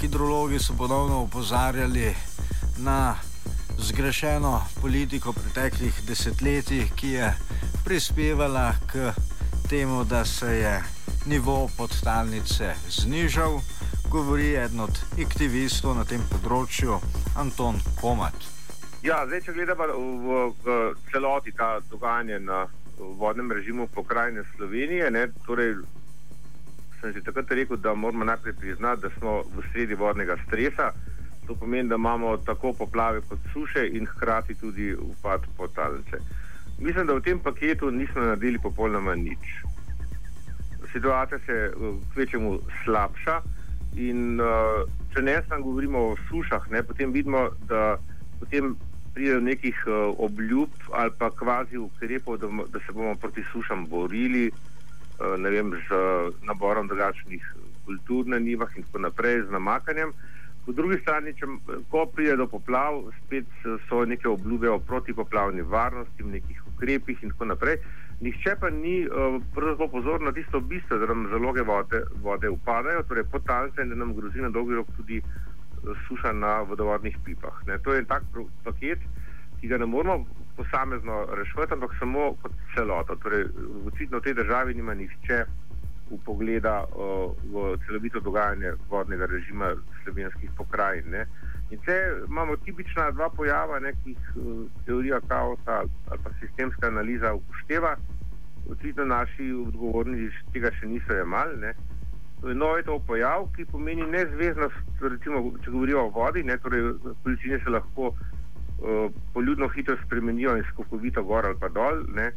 hidrologi 0.00 0.58
so 0.58 0.74
ponovno 0.76 1.22
opozarjali 1.22 2.14
na 2.78 3.16
zgrešeno 3.78 4.62
politiko 4.80 5.32
preteklih 5.32 6.02
desetletij, 6.08 6.88
ki 6.96 7.08
je 7.08 7.32
prispevala 7.84 8.72
k 8.86 9.12
temu, 9.68 10.04
da 10.04 10.24
se 10.24 10.46
je 10.46 10.82
nivo 11.26 11.70
podtalnice 11.76 12.74
znižal, 12.88 13.60
govori 14.10 14.54
eden 14.54 14.80
od 14.80 14.98
aktivistov 15.24 15.96
na 15.96 16.04
tem 16.04 16.20
področju, 16.30 17.00
Anton 17.36 17.80
Komat. 18.00 18.36
Ja, 19.02 19.24
zdaj, 19.26 19.40
če 19.40 19.52
gledamo 19.52 19.86
v, 19.86 20.50
v 20.64 20.82
celoti 21.12 21.52
ta 21.56 21.80
dogajanje 21.90 22.38
na 22.44 22.66
vodnem 22.98 23.52
režimu 23.52 23.88
pokrajine 23.94 24.42
Slovenije. 24.56 25.10
Ne, 25.10 25.28
torej 25.46 25.74
sem 27.00 27.12
že 27.12 27.22
takrat 27.22 27.50
rekel, 27.50 27.76
da 27.76 27.94
moramo 27.94 28.24
najprej 28.24 28.54
priznati, 28.54 29.02
da 29.02 29.10
smo 29.18 29.42
v 29.42 29.62
sredi 29.72 29.94
vodnega 29.94 30.36
stresa. 30.46 30.92
To 31.46 31.54
pomeni, 31.54 31.88
da 31.88 31.94
imamo 31.94 32.36
tako 32.36 32.72
poplave 32.72 33.20
kot 33.28 33.38
suše 33.52 33.86
in 33.92 34.06
hkrati 34.06 34.54
tudi 34.54 34.94
upad 34.94 35.40
potalnice. 35.56 36.18
Mislim, 36.78 37.06
da 37.06 37.14
v 37.14 37.20
tem 37.20 37.38
paketu 37.38 37.90
nismo 37.90 38.20
naredili 38.20 38.58
popolnoma 38.58 39.14
nič. 39.14 39.62
Situacija 40.92 41.38
se 41.46 41.72
kvečemu 42.14 42.58
slabša 42.84 43.40
in 43.96 44.40
uh, 44.40 44.84
če 45.14 45.22
ne 45.22 45.42
samo 45.48 45.64
govorimo 45.64 45.98
o 45.98 46.16
sušah, 46.28 46.70
ne, 46.70 46.82
potem 46.82 47.12
vidimo, 47.12 47.48
da 47.68 47.96
potem 48.40 48.74
pride 49.16 49.34
do 49.34 49.40
nekih 49.40 49.84
uh, 49.86 50.14
obljub 50.18 50.68
ali 50.92 51.10
pa 51.18 51.30
kvazi 51.30 51.78
ukrepov, 51.78 52.36
da, 52.36 52.48
da 52.68 52.78
se 52.80 52.92
bomo 52.92 53.14
proti 53.14 53.44
sušam 53.52 53.86
borili, 53.86 54.50
uh, 54.50 55.42
vem, 55.42 55.72
z 55.88 56.00
naborom 56.44 56.88
drugačnih 56.88 57.54
kultur 57.84 58.26
na 58.26 58.38
nivah 58.38 58.76
in 58.76 58.82
tako 58.82 58.98
naprej, 58.98 59.42
z 59.48 59.50
namakanjem. 59.50 60.12
Po 60.66 60.72
drugi 60.72 60.98
strani, 61.00 61.32
če, 61.38 61.46
ko 61.90 62.04
pride 62.12 62.36
do 62.36 62.46
poplav, 62.50 63.06
spet 63.22 63.48
so 63.88 64.04
neke 64.04 64.28
obljube 64.28 64.68
o 64.68 64.78
protipoplavni 64.78 65.62
varnosti, 65.62 66.22
v 66.22 66.36
nekih 66.36 66.62
ukrepih 66.74 67.22
in 67.22 67.32
tako 67.32 67.52
naprej. 67.54 67.80
Nihče 68.20 68.56
pa 68.60 68.68
ni 68.70 69.06
uh, 69.06 69.90
pozorn 69.92 70.28
na 70.28 70.32
tisto 70.32 70.60
bistvo, 70.60 70.98
da 70.98 71.06
nam 71.06 71.28
zaloge 71.32 71.62
vode, 71.62 72.04
vode 72.20 72.52
upadajo, 72.52 73.08
torej 73.08 73.24
da 73.76 73.94
nam 73.94 74.14
grozi 74.16 74.44
na 74.44 74.50
dolgi 74.50 74.74
rok 74.74 74.92
tudi 74.96 75.22
uh, 75.24 75.45
suša 76.08 76.32
na 76.32 76.60
vodovodnih 76.60 77.16
pipah. 77.24 77.62
Ne. 77.66 77.78
To 77.78 77.94
je 77.94 78.04
tak 78.04 78.22
paket, 78.64 78.98
ki 79.60 79.68
ga 79.68 79.78
ne 79.78 79.86
moramo 79.86 80.26
posamezno 80.56 81.26
rešiti, 81.36 81.72
ampak 81.72 81.94
samo 81.98 82.34
kot 82.42 82.52
celota. 82.74 83.16
Torej, 83.22 83.46
očitno 83.86 84.18
v 84.18 84.22
tej 84.22 84.34
državi 84.34 84.74
nima 84.74 84.94
nihče 84.94 85.44
v 86.10 86.18
pogleda 86.24 86.86
uh, 86.86 87.34
v 87.50 87.76
celovito 87.86 88.20
dogajanje 88.20 88.72
vodnega 88.88 89.26
režima 89.26 89.74
slovenskih 90.04 90.50
pokrajin. 90.56 91.10
Ne. 91.10 91.26
In 91.70 91.82
če 91.82 91.96
imamo 92.28 92.56
tipična 92.62 93.10
dva 93.10 93.28
pojava, 93.34 93.80
ne, 93.82 93.92
ki 94.02 94.14
jih 94.14 94.28
uh, 94.36 94.62
teorija 94.86 95.20
kaosa 95.28 95.82
ali 95.82 96.20
pa 96.22 96.30
sistemska 96.40 96.86
analiza 96.86 97.34
upošteva, 97.34 97.96
očitno 98.70 99.04
naši 99.04 99.50
odgovorni 99.66 100.30
tega 100.54 100.70
še 100.78 100.86
niso 100.86 101.12
jemali. 101.12 101.74
To 102.46 102.50
je 102.50 102.54
novi 102.54 102.82
to 102.82 102.98
pojav, 103.06 103.48
ki 103.56 103.64
pomeni 103.66 104.04
nezveznost, 104.06 105.00
recimo, 105.02 105.40
če 105.64 105.70
govorimo 105.74 106.04
o 106.06 106.10
vodi, 106.14 106.44
ne, 106.46 106.54
torej 106.62 106.92
količine 107.24 107.56
se 107.64 107.72
lahko 107.74 108.12
uh, 108.12 109.08
poljudno 109.34 109.66
hitro 109.74 109.96
spremenijo 110.04 110.52
in 110.54 110.62
skokovito 110.68 111.24
gor 111.26 111.48
ali 111.48 111.58
pa 111.58 111.66
dol. 111.74 112.04
Ne. 112.14 112.28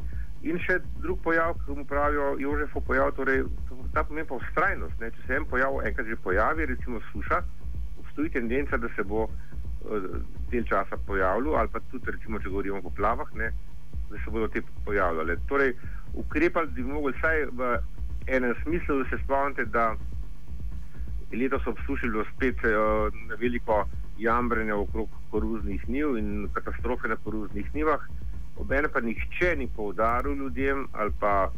In 0.42 0.58
še 0.66 0.80
drug 1.04 1.22
pojav, 1.28 1.54
ki 1.62 1.78
mu 1.78 1.86
pravijo 1.86 2.32
Jožefov 2.42 2.88
pojav, 2.88 3.12
torej 3.20 3.44
ta 3.94 4.02
pomeni 4.02 4.26
pa 4.32 4.40
ustrajnost. 4.40 4.98
Ne? 4.98 5.12
Če 5.14 5.28
se 5.28 5.38
en 5.38 5.46
pojav 5.54 5.78
enkrat 5.92 6.10
že 6.10 6.18
pojavi, 6.26 6.66
recimo 6.74 7.04
suša, 7.12 7.44
obstoji 8.02 8.34
tendenca, 8.40 8.82
da 8.82 8.90
se 8.98 9.06
bo 9.06 9.28
uh, 9.30 10.10
del 10.50 10.66
časa 10.74 10.98
pojavljal, 11.06 11.60
ali 11.62 11.74
pa 11.76 11.84
tudi, 11.94 12.18
recimo, 12.18 12.42
če 12.42 12.50
govorimo 12.50 12.82
o 12.82 12.88
poplavah, 12.90 13.30
ne? 13.38 13.54
da 14.10 14.26
se 14.26 14.34
bodo 14.34 14.50
te 14.50 14.66
pojavljale. 14.90 15.38
Torej, 15.54 15.76
ukrepali 16.18 16.74
bi 16.74 16.90
mogli 16.90 17.14
vsaj 17.14 17.46
v 17.54 17.74
enem 18.28 18.56
smislu, 18.64 19.04
da 19.04 19.10
se 19.10 19.24
spomnite, 19.24 19.66
da 19.66 19.96
je 21.32 21.38
letos 21.38 21.68
obsušilo 21.68 22.26
spet 22.36 22.58
uh, 22.64 23.14
veliko 23.40 23.86
jambrenja 24.20 24.76
okrog 24.76 25.10
koruznih 25.32 25.90
niv 25.90 26.18
in 26.18 26.50
katastrofe 26.54 27.08
na 27.08 27.16
koruznih 27.16 27.76
nivah. 27.76 28.02
Obene 28.58 28.90
pa 28.94 29.00
nihče 29.00 29.56
ni 29.56 29.68
poudaril 29.76 30.36
ljudem 30.36 30.88
ali 30.92 31.12
pa 31.20 31.52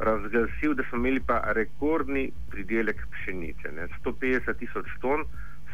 razglasil, 0.00 0.74
da 0.74 0.82
smo 0.88 0.98
imeli 0.98 1.20
pa 1.20 1.40
rekordni 1.52 2.30
pridelek 2.50 3.06
pšenice. 3.10 3.72
Ne. 3.76 3.88
150 4.04 4.58
tisoč 4.58 4.86
ton 5.00 5.24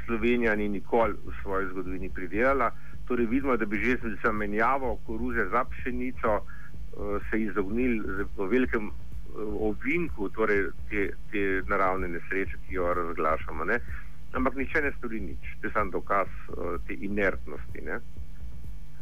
Slovenija 0.07 0.57
ni 0.57 0.69
nikoli 0.69 1.15
v 1.27 1.33
svoji 1.43 1.69
zgodovini 1.71 2.11
pridelala. 2.11 2.71
Torej 3.09 3.27
vidimo, 3.27 3.57
da 3.57 3.67
bi 3.67 3.79
že 3.79 3.97
z 3.97 4.17
zamenjavo 4.25 4.99
koruze 5.07 5.49
za 5.51 5.65
pšenico 5.65 6.35
uh, 6.37 7.21
se 7.31 7.41
izognili 7.41 8.01
v 8.37 8.49
velikem 8.49 8.91
ovinku 9.39 10.29
torej 10.29 10.69
te, 10.91 11.11
te 11.33 11.63
naravne 11.69 12.09
nesreče, 12.09 12.59
ki 12.67 12.75
jo 12.75 12.95
razglašamo. 12.95 13.65
Ne. 13.65 13.81
Ampak 14.35 14.57
niče 14.59 14.83
ne 14.83 14.93
stori 14.99 15.21
nič. 15.21 15.55
To 15.61 15.67
je 15.67 15.73
sam 15.73 15.91
dokaz 15.91 16.29
uh, 16.49 16.77
te 16.87 16.95
inertnosti. 16.95 17.83
Ne. 17.87 18.01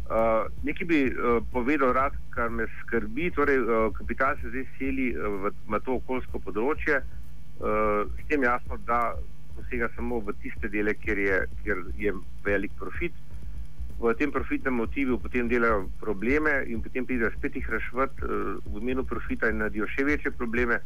Uh, 0.03 0.49
nekaj 0.63 0.87
bi 0.87 1.01
uh, 1.09 1.41
povedal, 1.53 1.93
rad, 1.97 2.17
kar 2.35 2.51
me 2.51 2.67
skrbi. 2.81 3.31
Torej, 3.31 3.61
uh, 3.61 3.89
kapital 3.97 4.37
se 4.41 4.51
zdaj 4.51 4.67
seli 4.79 5.13
uh, 5.17 5.29
v, 5.45 5.53
v 5.69 5.81
to 5.87 5.99
okoljsko 6.03 6.43
področje, 6.45 7.01
uh, 7.01 8.03
s 8.05 8.29
tem 8.29 8.45
jasno, 8.45 8.77
da 8.89 9.15
posega 9.57 9.89
samo 9.97 10.21
v 10.21 10.35
tiste 10.43 10.69
dele, 10.73 10.95
kjer 11.01 11.19
je, 11.19 11.39
kjer 11.63 11.85
je 12.01 12.13
velik 12.45 12.75
profit. 12.81 13.17
V 14.03 14.15
tem 14.19 14.33
profitnem 14.35 14.75
motivu 14.75 15.19
potem 15.19 15.47
delajo 15.47 15.87
probleme 16.01 16.65
in 16.67 16.83
potem 16.83 17.07
pridejo 17.07 17.31
spet 17.39 17.55
jih 17.55 17.69
rešiti 17.71 18.27
uh, 18.27 18.59
v 18.67 18.83
imenu 18.83 19.05
profita 19.07 19.47
in 19.47 19.63
naredijo 19.63 19.87
še 19.95 20.03
večje 20.03 20.35
probleme. 20.35 20.81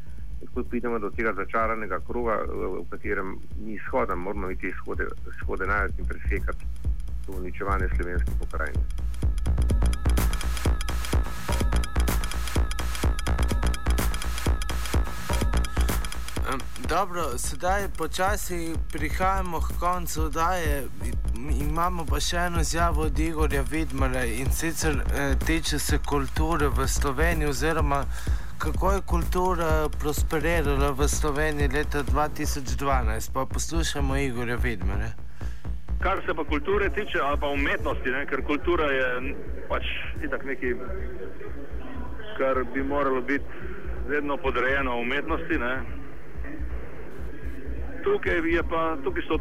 Tako 0.45 0.65
pridemo 0.69 0.99
do 1.01 1.09
tega 1.17 1.33
začaranega 1.33 2.03
kroga, 2.05 2.45
v, 2.45 2.85
v 2.85 2.87
katerem 2.93 3.39
ni 3.65 3.81
izhoda, 3.81 4.13
moramo 4.13 4.53
iti 4.53 4.69
izhode, 4.69 5.09
izhode 5.33 5.65
najti 5.65 6.05
in 6.05 6.13
presekati 6.13 6.69
to 7.25 7.33
uničevanje 7.41 7.89
slovenske 7.97 8.37
pokrajine. 8.39 8.85
Dobro, 16.89 17.39
sedaj 17.39 17.89
počasi 17.97 18.75
prihajamo 18.93 19.61
k 19.61 19.79
koncu 19.81 20.23
oddaje. 20.23 20.85
Imamo 21.51 22.05
pa 22.09 22.21
še 22.21 22.37
eno 22.37 22.61
izjavo 22.61 23.03
od 23.03 23.19
Igorja 23.19 23.63
Vidmara 23.71 24.25
in 24.25 24.51
sicer 24.53 24.97
eh, 24.97 25.35
tiče 25.47 25.79
se 25.79 25.99
kulture 25.99 26.69
v 26.69 26.87
Sloveniji, 26.89 27.49
oziroma 27.49 28.05
kako 28.59 28.93
je 28.93 29.01
kultura 29.07 29.89
prosperirala 30.01 30.91
v 30.91 31.09
Sloveniji 31.09 31.69
leta 31.69 32.03
2012. 32.03 33.33
Pa 33.33 33.47
poslušamo 33.47 34.17
Igorja 34.17 34.57
Vidmara. 34.57 35.11
Kar 36.03 36.23
se 36.27 36.35
pa 36.35 36.45
kulture 36.45 36.89
tiče, 36.91 37.19
ali 37.23 37.41
pa 37.41 37.49
umetnosti, 37.49 38.11
ne? 38.11 38.27
ker 38.27 38.43
kultura 38.47 38.91
je 38.93 39.35
pač 39.69 39.85
itak 40.25 40.45
nekaj, 40.45 40.75
kar 42.39 42.65
bi 42.75 42.83
moralo 42.83 43.21
biti 43.21 43.45
vedno 44.09 44.37
podrejeno 44.37 44.99
umetnosti. 45.01 45.59
Ne? 45.59 45.97
tukaj, 48.07 48.41
pa, 48.71 48.97
tukaj, 49.05 49.23
so, 49.29 49.39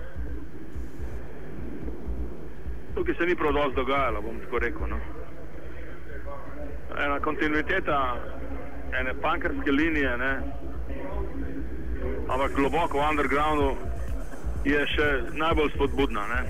tukaj 2.95 3.15
se 3.15 3.25
ni 3.25 3.36
prav 3.36 3.53
dosto 3.53 3.81
dogajalo, 3.81 4.21
bom 4.21 4.39
tako 4.39 4.60
rekel. 4.60 4.88
No. 4.88 4.99
Ena 7.05 7.19
kontinuiteta, 7.19 8.15
ene 8.99 9.13
pankerske 9.21 9.71
linije, 9.71 10.17
ne. 10.17 10.34
ampak 12.29 12.55
globoko 12.55 12.97
v 12.97 13.10
undergroundu 13.10 13.75
je 14.65 14.86
še 14.88 15.08
najbolj 15.34 15.73
spodbudna. 15.75 16.27
Ne. 16.27 16.41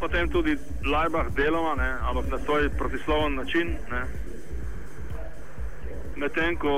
Potem 0.00 0.28
tudi 0.30 0.56
Lajbah 0.84 1.32
deloma, 1.36 1.74
ne, 1.74 1.90
ampak 2.08 2.30
na 2.30 2.38
svoj 2.38 2.68
protisloven 2.78 3.34
način. 3.34 3.76
Medtem 6.16 6.56
ko 6.56 6.74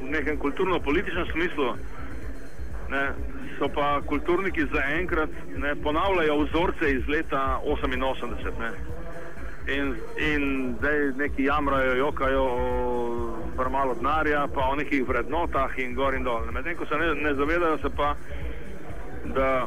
v 0.00 0.10
nekem 0.10 0.38
kulturno-političnem 0.38 1.26
smislu, 1.32 1.74
ne, 2.90 3.02
so 3.58 3.68
pa 3.68 4.00
kulturniki 4.06 4.66
zaenkrat 4.72 5.30
ponavljajo 5.82 6.38
vzorce 6.44 6.90
iz 6.92 7.08
leta 7.08 7.60
88. 7.64 8.60
Ne. 8.60 8.70
In, 9.74 9.94
in 10.16 10.74
zdaj 10.78 11.12
neki 11.16 11.44
jamrajo, 11.44 11.94
jokajo 11.94 12.42
o 12.42 13.70
malo 13.70 13.94
denarja, 13.94 14.46
pa 14.54 14.68
o 14.68 14.74
nekih 14.76 15.08
vrednotah 15.08 15.78
in 15.78 15.94
gor 15.94 16.14
in 16.14 16.24
dol. 16.24 16.44
Medtem 16.52 16.76
ko 16.76 16.86
se 16.86 16.98
ne, 16.98 17.14
ne 17.14 17.34
zavedajo, 17.34 17.78
se 17.78 17.90
pa, 17.96 18.14
da 19.34 19.66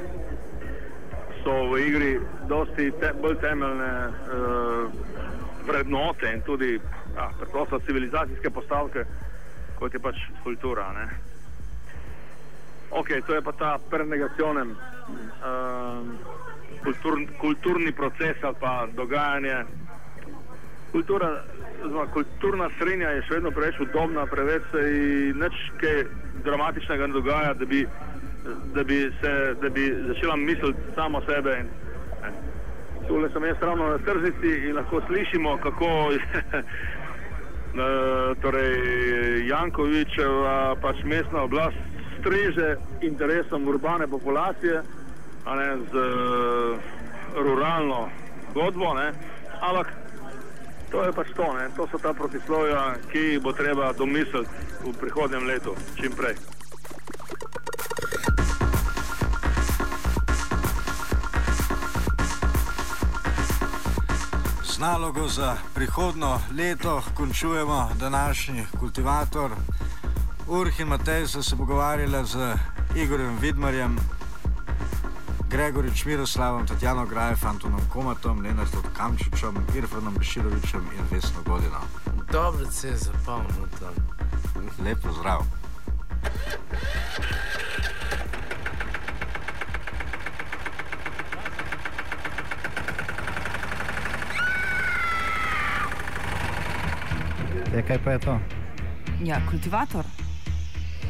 so 1.44 1.56
v 1.72 1.82
igri 1.88 2.20
dosti 2.48 2.92
te, 3.00 3.12
bolj 3.22 3.36
temeljne 3.42 3.92
uh, 4.08 4.92
vrednote 5.68 6.32
in 6.34 6.42
tudi 6.42 6.80
ja, 7.16 7.32
preprosto 7.40 7.80
civilizacijske 7.80 8.50
postavke 8.50 9.06
kot 9.80 9.94
je 9.94 10.00
pač 10.00 10.20
kultura. 10.44 10.92
Ne? 10.94 11.08
Ok, 12.92 13.08
to 13.28 13.34
je 13.34 13.42
pa 13.42 13.52
ta 13.52 13.78
prenegacionen 13.90 14.70
um, 14.70 16.18
kultur, 16.84 17.20
kulturni 17.38 17.92
proces 17.92 18.44
ali 18.44 18.56
pa 18.60 18.88
dogajanje. 18.96 19.64
Kultura, 20.92 21.44
zma, 21.88 22.08
kulturna 22.14 22.70
srednja 22.80 23.10
je 23.10 23.26
še 23.28 23.36
vedno 23.36 23.52
preveč 23.52 23.78
udobna, 23.80 24.26
preveč 24.26 24.64
se 24.72 24.82
ji 24.90 25.34
nič 25.38 25.60
kaj 25.82 26.02
dramatičnega 26.44 27.08
ne 27.08 27.14
dogaja, 27.14 27.54
da 27.54 27.66
bi, 27.66 27.84
da 28.74 28.84
bi, 28.84 28.98
se, 29.22 29.34
da 29.62 29.70
bi 29.70 29.86
začela 30.08 30.36
misliti 30.36 30.96
samo 30.96 31.22
sebe. 31.30 31.60
Tule 33.08 33.30
sem 33.34 33.46
jaz 33.46 33.62
ravno 33.62 33.90
na 33.90 33.98
tržnici 33.98 34.56
in 34.70 34.76
lahko 34.76 35.02
slišimo, 35.08 35.58
kako 35.62 35.92
je 36.12 36.20
torej 38.42 39.46
Jankovičeva 39.48 40.76
pač 40.82 41.06
mestna 41.06 41.46
oblast 41.46 41.99
streže 42.20 42.78
interesom 43.02 43.68
urbane 43.68 44.08
populacije, 44.08 44.84
ne 45.46 45.78
z 45.92 45.94
ruralno 47.36 48.10
godbo, 48.54 48.94
ne, 48.94 49.14
ampak 49.62 49.94
to 50.92 51.04
je 51.04 51.12
pač 51.12 51.28
to, 51.36 51.54
ne, 51.54 51.70
to 51.76 51.88
so 51.92 51.98
ta 51.98 52.14
protislovja, 52.14 52.96
ki 53.12 53.20
jih 53.20 53.42
bo 53.42 53.54
treba 53.54 53.94
domisliti 53.94 54.50
v 54.84 54.94
prihodnjem 55.00 55.46
letu, 55.46 55.76
čim 55.96 56.12
prej. 56.12 56.36
Z 64.64 64.80
nalogo 64.80 65.28
za 65.28 65.58
prihodno 65.76 66.42
leto 66.58 67.04
končujemo 67.14 67.90
današnji 68.00 68.66
kultivator. 68.80 69.52
Urh 70.50 70.80
in 70.80 70.88
Matej 70.88 71.28
so 71.28 71.44
se 71.44 71.56
pogovarjali 71.56 72.26
z 72.26 72.58
Igorjem 72.96 73.38
Vidmarjem, 73.42 74.00
Gregorič 75.50 76.06
Miroslavom, 76.06 76.68
Tatjano 76.68 77.06
Grajef, 77.06 77.46
Antonom 77.46 77.82
Komatom, 77.90 78.42
Lenartom 78.42 78.84
Kamčičem, 78.98 79.56
Irfanom 79.76 80.14
Beširovičem 80.14 80.82
in 80.82 81.06
Vesno 81.12 81.42
Godino. 81.46 81.82
Dobro 82.32 82.72
se 82.72 82.88
je 82.88 82.98
zapomnil 82.98 83.68
tam. 83.80 83.94
Lepo 84.86 85.12
zdrav. 85.12 85.46
Ja, 97.76 97.82
kaj 97.88 98.04
pa 98.04 98.12
je 98.12 98.20
to? 98.20 98.40
Ja, 99.24 99.42
kultivator. 99.50 100.19